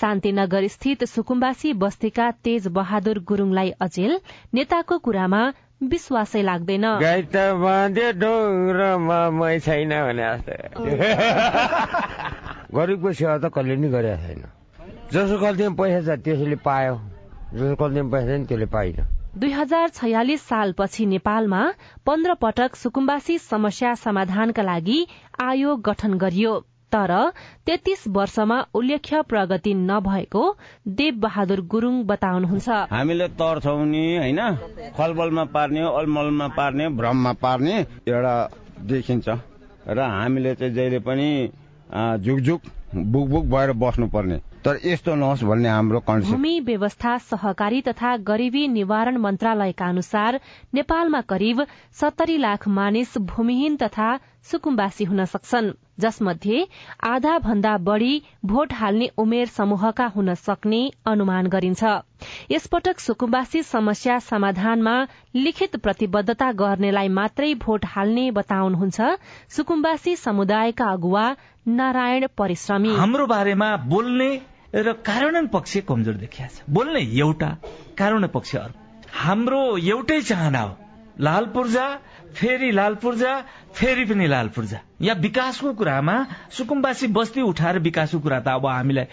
शान्तिनगर 0.00 0.66
स्थित 0.68 1.04
सुकुम्बासी 1.04 1.72
बस्तीका 1.82 2.30
तेज 2.44 2.68
बहादुर 2.78 3.18
गुरूङलाई 3.28 3.70
अचेल 3.80 4.12
नेताको 4.54 4.98
कुरामा 4.98 5.42
विश्वासै 5.82 6.42
लाग्दैन। 6.42 6.86
गरिबको 12.74 13.12
सेवा 13.12 13.36
त 13.38 13.50
कहिले 13.54 13.76
नि 13.76 13.88
गरेका 13.88 14.16
छैन। 14.22 14.55
जसो 15.12 15.38
कल्तीमा 15.40 15.74
पैसा 15.78 16.00
छ 16.06 16.18
त्यसले 16.24 16.56
पायो। 16.66 16.94
जसो 17.54 17.74
कल्तीमा 17.78 18.10
पैसा 18.10 18.26
छैन 18.26 18.44
त्यसले 18.46 18.66
पाइन। 18.66 18.96
दुई 19.38 19.50
हजार 19.52 19.88
छयालिस 19.88 20.42
सालपछि 20.42 21.06
नेपालमा 21.06 21.62
पन्ध्र 22.06 22.34
पटक 22.42 22.76
सुकुम्बासी 22.76 23.38
समस्या 23.38 23.94
समाधानका 23.94 24.62
लागि 24.62 24.98
आयोग 25.40 25.82
गठन 25.88 26.12
गरियो। 26.18 26.54
तर 26.92 27.12
तेत्तीस 27.66 28.02
वर्षमा 28.08 28.58
उल्लेख्य 28.74 29.22
प्रगति 29.30 29.74
नभएको 29.74 30.42
देव 30.98 31.14
बहादुर 31.22 31.60
गुरूङ 31.72 32.02
बताउनुहुन्छ। 32.06 32.68
हामीले 32.90 33.28
तर्छौँ 33.38 33.86
नि 33.86 34.04
होइन? 34.16 34.40
खलबलमा 34.96 35.44
पार्ने 35.54 35.82
अलमलमा 35.82 36.48
पार्ने 36.58 36.88
भ्रममा 36.98 37.32
पार्ने 37.42 37.74
एउटा 38.06 38.34
देखिन्छ। 38.90 39.28
र 39.86 39.98
हामीले 40.00 40.54
चाहिँ 40.54 40.74
जहिले 40.74 40.98
पनि 40.98 41.28
झुकझुक 42.24 42.60
बुकबुक 42.94 43.44
भएर 43.54 43.72
बस्नुपर्ने। 43.82 44.38
तर 44.66 44.78
यस्तो 44.84 45.14
नहोस् 45.14 45.42
भन्ने 45.44 45.68
हाम्रो 45.68 46.00
भूमि 46.00 46.58
व्यवस्था 46.66 47.16
सहकारी 47.24 47.80
तथा 47.88 48.16
गरीबी 48.28 48.66
निवारण 48.68 49.16
मन्त्रालयका 49.16 49.86
अनुसार 49.86 50.40
नेपालमा 50.74 51.20
करिब 51.32 51.66
सत्तरी 52.00 52.36
लाख 52.38 52.66
मानिस 52.78 53.16
भूमिहीन 53.30 53.76
तथा 53.82 54.08
सुकुम्बासी 54.50 55.04
हुन 55.04 55.24
सक्छन् 55.24 55.70
जसमध्ये 56.00 56.66
आधा 57.04 57.38
भन्दा 57.38 57.76
बढ़ी 57.86 58.22
भोट 58.44 58.72
हाल्ने 58.72 59.08
उमेर 59.18 59.46
समूहका 59.48 60.06
हुन 60.16 60.34
सक्ने 60.34 60.80
अनुमान 61.06 61.46
गरिन्छ। 61.46 61.84
यसपटक 62.50 63.00
सुकुम्बासी 63.00 63.62
समस्या 63.62 64.18
समाधानमा 64.18 64.96
लिखित 65.36 65.76
प्रतिबद्धता 65.76 66.50
गर्नेलाई 66.62 67.08
मात्रै 67.20 67.52
भोट 67.62 67.84
हाल्ने 67.94 68.30
बताउनुहुन्छ 68.40 68.98
सुकुम्बासी 69.56 70.16
समुदायका 70.16 70.90
अगुवा 70.92 71.24
नारायण 71.78 72.26
परिश्रमी। 72.38 72.94
हाम्रो 72.96 73.26
बारेमा 73.26 73.74
बोल्ने 73.88 74.30
र 74.76 74.92
कार्यान्वयन 75.00 75.46
पक्ष 75.48 75.76
कमजोर 75.88 76.14
देखिया 76.20 76.46
छ। 76.48 76.68
बोल्ने 76.68 77.00
एउटा 77.16 77.50
कार्यान्वयन 77.96 78.28
पक्ष 78.28 78.56
अर्को 78.56 79.08
हाम्रो 79.08 79.60
एउटै 79.78 80.20
चाहना 80.22 80.60
हो। 80.60 80.72
लाल 81.16 81.44
पूर्जा 81.56 81.86
फेरि 82.36 82.70
लाल 82.76 82.94
पूर्जा 83.00 83.32
फेरि 83.72 84.04
पनि 84.04 84.26
लाल 84.28 84.48
पूर्जा। 84.52 84.78
या 85.00 85.14
विकासको 85.16 85.72
कुरामा 85.72 86.16
सुकुम्बासी 86.52 87.06
बस्ती 87.08 87.40
उठाएर 87.42 87.78
विकासको 87.80 88.20
कुरा 88.20 88.40
त 88.40 88.48
अब 88.60 88.66
हामीलाई 88.68 89.06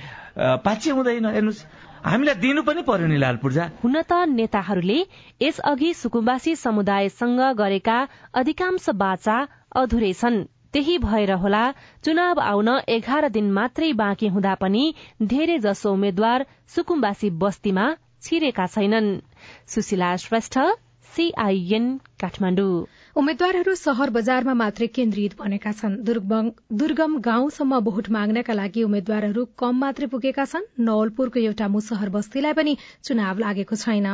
पाच्य 0.67 0.91
हुँदैन। 0.91 1.25
हेर्नुहोस् 1.31 1.63
हामीलाई 2.03 2.35
दिनु 2.43 2.61
पनि 2.67 2.81
पर्यो 2.83 3.07
नि 3.07 3.17
लाल 3.17 3.37
पूर्जा। 3.39 3.63
हुन 3.79 3.95
त 4.03 4.11
नेताहरूले 4.35 4.99
यसअघि 5.41 5.93
सुकुम्बासी 5.95 6.55
समुदायसँग 6.59 7.39
गरेका 7.55 7.97
अधिकांश 8.35 8.89
बाचा 8.99 9.37
अधुरै 9.71 10.11
छन्। 10.11 10.43
त्यही 10.73 10.97
भएर 10.97 11.31
होला 11.41 11.63
चुनाव 12.05 12.39
आउन 12.41 12.69
एघार 12.89 13.27
दिन 13.29 13.51
मात्रै 13.51 13.91
बाँकी 13.93 14.27
हुँदा 14.27 14.53
पनि 14.61 14.83
धेरै 15.23 15.57
जसो 15.65 15.91
उम्मेद्वार 15.93 16.45
सुकुम्बासी 16.75 17.29
बस्तीमा 17.43 17.85
छिरेका 18.23 18.65
छैनन्। 18.75 19.09
उम्मेद्वारहरू 23.15 23.73
शहर 23.75 24.09
बजारमा 24.09 24.53
मात्रै 24.61 24.87
केन्द्रित 24.95 25.33
बनेका 25.39 25.71
छन्। 25.79 25.97
दुर्गम 26.03 27.17
गाउँसम्म 27.21 27.79
भोट 27.87 28.09
माग्नका 28.09 28.53
लागि 28.53 28.83
उम्मेद्वारहरू 28.83 29.45
कम 29.57 29.75
मात्रै 29.79 30.07
पुगेका 30.13 30.45
छन्। 30.45 30.69
नवलपुरको 30.81 31.39
एउटा 31.39 31.67
मुसहर 31.75 32.09
बस्तीलाई 32.15 32.53
पनि 32.53 32.73
चुनाव 33.03 33.45
लागेको 33.45 33.75
छैन। 33.75 34.07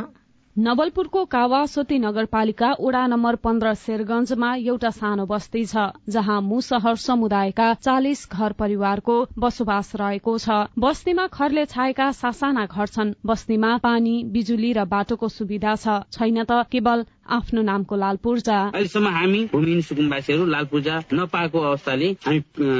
नवलपुरको 0.55 1.23
कावासोती 1.25 1.97
नगरपालिका 1.97 2.69
उडा 2.87 3.01
नम्बर 3.07 3.35
पन्ध्र 3.43 3.73
शेरगंजमा 3.81 4.47
एउटा 4.63 4.89
सानो 4.95 5.25
बस्ती 5.25 5.61
छ 5.65 5.83
जहाँ 6.15 6.39
मुसहर 6.47 6.95
समुदायका 7.03 7.67
चालिस 7.85 8.23
घर 8.29 8.55
परिवारको 8.59 9.15
बसोबास 9.39 9.91
रहेको 10.01 10.33
छ। 10.37 10.57
बस्तीमा 10.77 11.27
खरले 11.37 11.65
छाएका 11.65 12.11
सासाना 12.19 12.65
घर 12.65 12.87
छन्। 12.95 13.13
बस्तीमा 13.25 13.71
पानी 13.85 14.15
बिजुली 14.33 14.73
र 14.73 14.85
बाटोको 14.91 15.29
सुविधा 15.29 15.75
छैन 15.85 16.43
त 16.43 16.59
केवल 16.71 17.05
आफ्नो 17.29 17.61
नामको 17.61 17.95
लाल 17.95 18.17
पूर्जा 18.23 18.57
अहिलेसम्म 18.73 19.07
हामी 19.09 19.41
भूमिहीन 19.51 19.81
सुकुम्बासीहरू 19.81 20.45
लाल 20.45 20.65
पूर्जा 20.71 20.95
नपाएको 21.13 21.59
अवस्थाले 21.61 22.09
हामी 22.25 22.39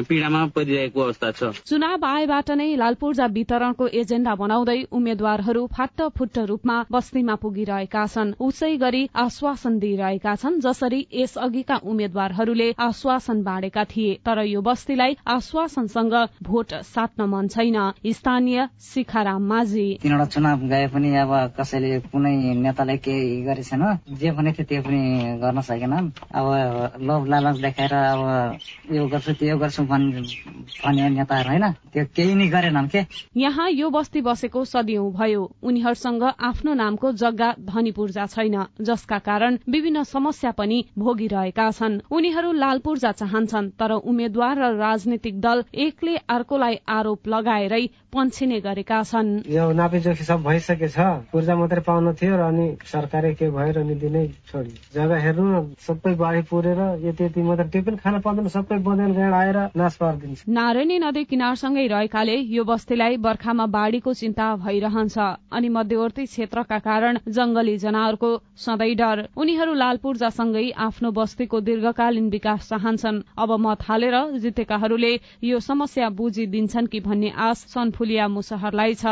पीड़ामा 0.09 0.45
परिरहेको 0.55 0.99
अवस्था 1.01 1.31
छ। 1.31 1.51
चुनाव 1.65 2.05
आएबाट 2.05 2.51
नै 2.51 2.75
लाल 2.75 2.95
पूर्जा 2.99 3.25
वितरणको 3.37 3.87
एजेण्डा 4.01 4.35
बनाउँदै 4.35 4.79
उम्मेद्वारहरू 4.91 5.65
फाट 5.73 6.01
फुट्ट 6.17 6.37
रूपमा 6.49 6.75
बस्तीमा 6.91 7.35
पुगिरहेका 7.43 8.05
छन्। 8.07 8.33
उसै 8.39 8.75
गरी 8.77 9.03
आश्वासन 9.15 9.77
दिइरहेका 9.79 10.35
छन् 10.35 10.59
जसरी 10.59 10.99
यस 11.13 11.37
अघिका 11.39 11.75
उम्मेद्वारहरूले 11.83 12.69
आश्वासन 12.79 13.43
बाँडेका 13.43 13.83
थिए। 13.91 14.13
तर 14.25 14.43
यो 14.45 14.61
बस्तीलाई 14.61 15.17
आश्वासनसँग 15.27 16.15
भोट 16.43 16.73
साट्न 16.85 17.29
मन 17.29 17.47
छैन। 17.47 17.77
स्थानीय 18.09 18.67
शिखाराम 18.81 19.43
माझी। 19.49 19.87
तिनवटा 20.01 20.25
चुनाव 20.25 20.67
गए 20.69 20.87
पनि 20.93 21.15
अब 21.17 21.31
कसैले 21.59 21.99
कुनै 22.11 22.35
नेताले 22.55 22.97
केही 22.97 23.41
गरेछन् 23.43 23.85
जे 24.19 24.31
पनि 24.39 24.51
थियो 24.55 24.65
त्यो 24.65 24.81
पनि 24.87 25.01
गर्न 25.43 25.59
सकेनन्। 25.67 26.07
अब 26.31 26.47
लोभ 27.03 27.23
लालच 27.27 27.57
देखाएर 27.59 27.93
अब 27.93 28.23
यो 28.95 29.03
गर्छु 29.11 29.33
त्यो 29.35 29.57
गर्छु 29.59 29.83
भन्ने 29.83 31.09
नेताहरू 31.11 31.49
होइन 31.49 31.65
त्यो 31.91 32.03
केही 32.15 32.33
नै 32.39 32.47
गरेनन् 32.47 32.87
के? 32.87 33.01
यहाँ 33.35 33.69
यो 33.69 33.89
बस्ती 33.91 34.21
बसेको 34.23 34.63
सदियौं 34.65 35.11
भयो। 35.11 35.41
उनीहरूसँग 35.59 36.23
आफ्नो 36.23 36.73
नामको 36.73 37.11
जग्गा 37.19 37.49
धनी 37.67 37.91
पूर्जा 37.91 38.25
छैन 38.25 38.57
जसका 38.79 39.17
कारण 39.19 39.57
विभिन्न 39.67 40.03
समस्या 40.07 40.51
पनि 40.55 40.77
भोगिरहेका 40.97 41.69
छन्। 41.71 41.99
उनीहरू 42.07 42.51
लाल 42.55 42.79
पूर्जा 42.79 43.11
चाहन्छन् 43.11 43.69
तर 43.75 43.91
उम्मेद्वार 43.91 44.57
र 44.57 44.71
राजनीतिक 44.79 45.39
दल 45.41 45.63
एकले 45.75 46.15
अर्कोलाई 46.29 46.75
आरोप 46.87 47.27
लगाएरै 47.27 47.83
पन्छिने 48.13 48.59
गरेका 48.61 49.01
छन्। 49.03 49.29
यो 49.49 49.71
नापेचोखी 49.73 50.23
सब 50.23 50.39
भइसकेछ। 50.43 50.97
पूर्जा 51.31 51.55
मात्रै 51.55 51.81
पाउनु 51.83 52.13
थियो 52.13 52.35
र 52.37 52.41
अनि 52.49 52.67
सरकारले 52.85 53.33
के 53.33 53.49
भयो 53.49 53.71
र 53.73 53.79
अनि 53.81 53.95
दिनै 53.99 54.25
छोडी 54.51 54.73
जग्गा 54.93 55.17
हेर्नु 55.17 55.43
न 55.45 55.75
सबै 55.79 56.13
बाढी 56.15 56.41
पुरेर 56.49 56.79
यति 57.05 57.23
यति 57.23 57.41
मात्र 57.41 57.65
त्यो 57.73 57.81
पनि 57.83 57.97
खान 57.97 58.19
पाउँदैन 58.21 58.47
सबै 58.49 58.77
गाड 58.79 59.33
आएर 59.33 59.57
नाश 59.75 59.95
पारिदिन्छ। 59.95 60.43
नारायणी 60.49 60.97
नदी 60.99 61.23
किनारसँगै 61.25 61.85
रहेकाले 61.87 62.35
यो 62.55 62.63
बस्तीलाई 62.63 63.17
बर्खामा 63.17 63.65
बाढ़ीको 63.75 64.13
चिन्ता 64.13 64.45
भइरहन्छ। 64.65 65.17
अनि 65.51 65.69
मध्यवर्ती 65.69 66.25
क्षेत्रका 66.25 66.79
कारण 66.79 67.19
जंगली 67.27 67.77
जनावरको 67.77 68.29
सधैँ 68.57 68.95
डर। 68.95 69.17
उनीहरू 69.35 69.73
लाल 69.73 69.97
पूर्जासँगै 70.03 70.69
आफ्नो 70.79 71.11
बस्तीको 71.11 71.59
दीर्घकालीन 71.61 72.29
विकास 72.29 72.69
चाहन्छन्। 72.69 73.21
अब 73.37 73.51
मत 73.59 73.79
हालेर 73.83 74.15
जितेकाहरूले 74.39 75.13
यो 75.43 75.59
समस्या 75.59 76.09
बुझिदिन्छन् 76.19 76.87
कि 76.87 76.99
भन्ने 76.99 77.29
आश 77.39 77.57
सनफुलिया 77.73 78.27
मुसहरलाई 78.27 78.93
छ। 78.95 79.05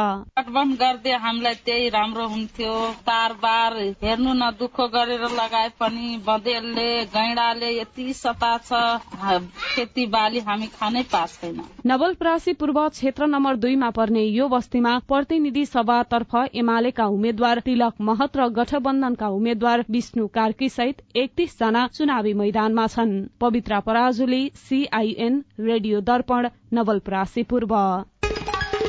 गर्दै 0.77 1.13
हामीलाई 1.17 1.55
त्यही 1.65 1.89
राम्रो 1.89 2.25
हुन्थ्यो। 2.27 2.73
बार 3.07 3.75
हेर्नु 4.03 4.33
न 4.33 4.49
दुःख 4.59 4.77
गरेर 5.07 5.31
लगाए 5.31 5.69
पनि 5.79 6.17
बँदेलले 6.25 6.87
गैडाले 7.07 7.69
यति 7.71 8.13
सता 8.13 8.51
छ 8.59 9.39
खेती 9.75 10.05
बाली 10.15 10.39
हामी 10.47 10.67
खानै 10.69 11.03
छैन 11.03 11.61
नवलपरासी 11.85 12.53
पूर्व 12.53 12.79
क्षेत्र 12.89 13.27
नम्बर 13.27 13.55
दुईमा 13.57 13.89
पर्ने 13.97 14.23
यो 14.23 14.47
बस्तीमा 14.49 14.97
प्रतिनिधि 15.07 15.65
सभातर्फ 15.65 16.35
एमालेका 16.55 17.05
उम्मेद्वार 17.07 17.59
तिलक 17.65 18.01
महत 18.01 18.37
र 18.37 18.47
गठबन्धनका 18.59 19.27
उम्मेद्वार 19.37 19.85
विष्णु 19.89 20.27
कार्की 20.35 20.69
सहित 20.69 21.01
एकतीस 21.15 21.57
जना 21.59 21.87
चुनावी 21.93 22.33
मैदानमा 22.33 22.87
छन्। 22.87 23.15
पवित्र 23.41 23.79
पराजुली 23.87 24.43
सीआईएन 24.59 25.43
रेडियो 25.61 26.01
दर्पण 26.03 26.49
नवलपरासी 26.73 27.43
पूर्व। 27.43 27.75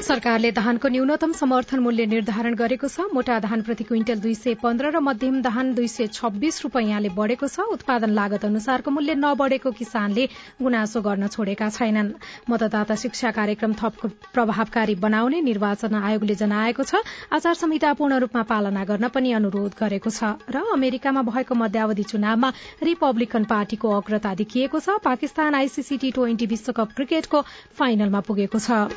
सरकारले 0.03 0.51
धानको 0.53 0.89
न्यूनतम 0.89 1.33
समर्थन 1.33 1.79
मूल्य 1.81 2.05
निर्धारण 2.07 2.55
गरेको 2.55 2.89
छ। 2.89 3.01
मोटा 3.13 3.39
धान 3.41 3.63
प्रति 3.63 3.85
क्विन्टल 3.85 4.19
दुई 4.21 4.35
सय 4.35 4.55
पन्ध्र 4.63 4.91
र 4.91 5.01
मध्यम 5.01 5.41
धान 5.43 5.73
दुई 5.75 5.89
सय 5.89 6.07
छब्बीस 6.09 6.63
रूपियाँले 6.65 7.09
बढ़ेको 7.11 7.47
छ। 7.47 7.61
उत्पादन 7.75 8.11
लागत 8.11 8.45
अनुसारको 8.45 8.91
मूल्य 8.91 9.15
नबढ़ेको 9.15 9.71
किसानले 9.71 10.29
गुनासो 10.63 11.01
गर्न 11.03 11.27
छोडेका 11.29 11.69
छैनन्। 11.69 12.13
मतदाता 12.51 12.95
शिक्षा 12.95 13.31
कार्यक्रम 13.31 13.73
थप 13.75 14.07
प्रभावकारी 14.33 14.95
बनाउने 14.97 15.41
निर्वाचन 15.43 15.95
आयोगले 15.95 16.35
जनाएको 16.41 16.83
छ। 16.83 17.03
आचार 17.29 17.55
संहिता 17.55 17.93
पूर्ण 17.93 18.19
रूपमा 18.25 18.43
पालना 18.49 18.85
गर्न 18.85 19.09
पनि 19.11 19.33
अनुरोध 19.35 19.77
गरेको 19.77 20.11
छ। 20.11 20.41
र 20.49 20.65
अमेरिकामा 20.73 21.23
भएको 21.27 21.55
मध्यावधि 21.55 22.03
चुनावमा 22.07 22.53
रिपब्लिकन 22.83 23.45
पार्टीको 23.45 23.87
अग्रता 23.99 24.35
देखिएको 24.41 24.79
छ। 24.79 25.03
पाकिस्तान 25.05 25.55
आईसीसी 25.55 25.97
टी 25.99 26.11
ट्वेन्टी 26.17 26.47
विश्वकप 26.47 26.89
क्रिकेटको 26.97 27.43
फाइनलमा 27.77 28.21
पुगेको 28.25 28.59
छ। 28.59 28.89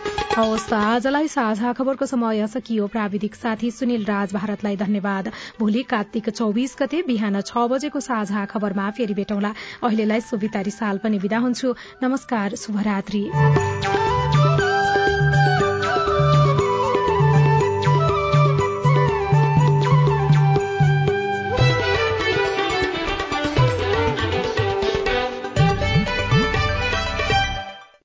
आजलाई 1.01 1.27
साझा 1.27 1.69
खबरको 1.73 2.05
समय 2.05 2.45
सकियो। 2.47 2.87
प्राविधिक 2.87 3.35
साथी 3.35 3.69
सुनिल 3.73 4.03
राज 4.05 4.33
भारतलाई 4.33 4.77
धन्यवाद। 4.77 5.31
भोलि 5.59 5.83
कार्तिक 5.89 6.29
चौबिस 6.31 6.75
गते 6.77 7.01
बिहान 7.09 7.41
छ 7.41 7.65
बजेको 7.73 7.99
साझा 7.99 8.45
खबरमा 8.45 8.89
फेरि 8.93 9.13
भेटौँला। 9.15 9.53
अहिलेलाई 9.81 10.21
सुविता 10.21 10.61
रिसाल 10.61 11.01
पनि 11.01 11.17
विदा 11.17 11.41
हुन्छु। 11.41 11.73
नमस्कार 12.03 12.55
शुभरात्री। 12.57 13.25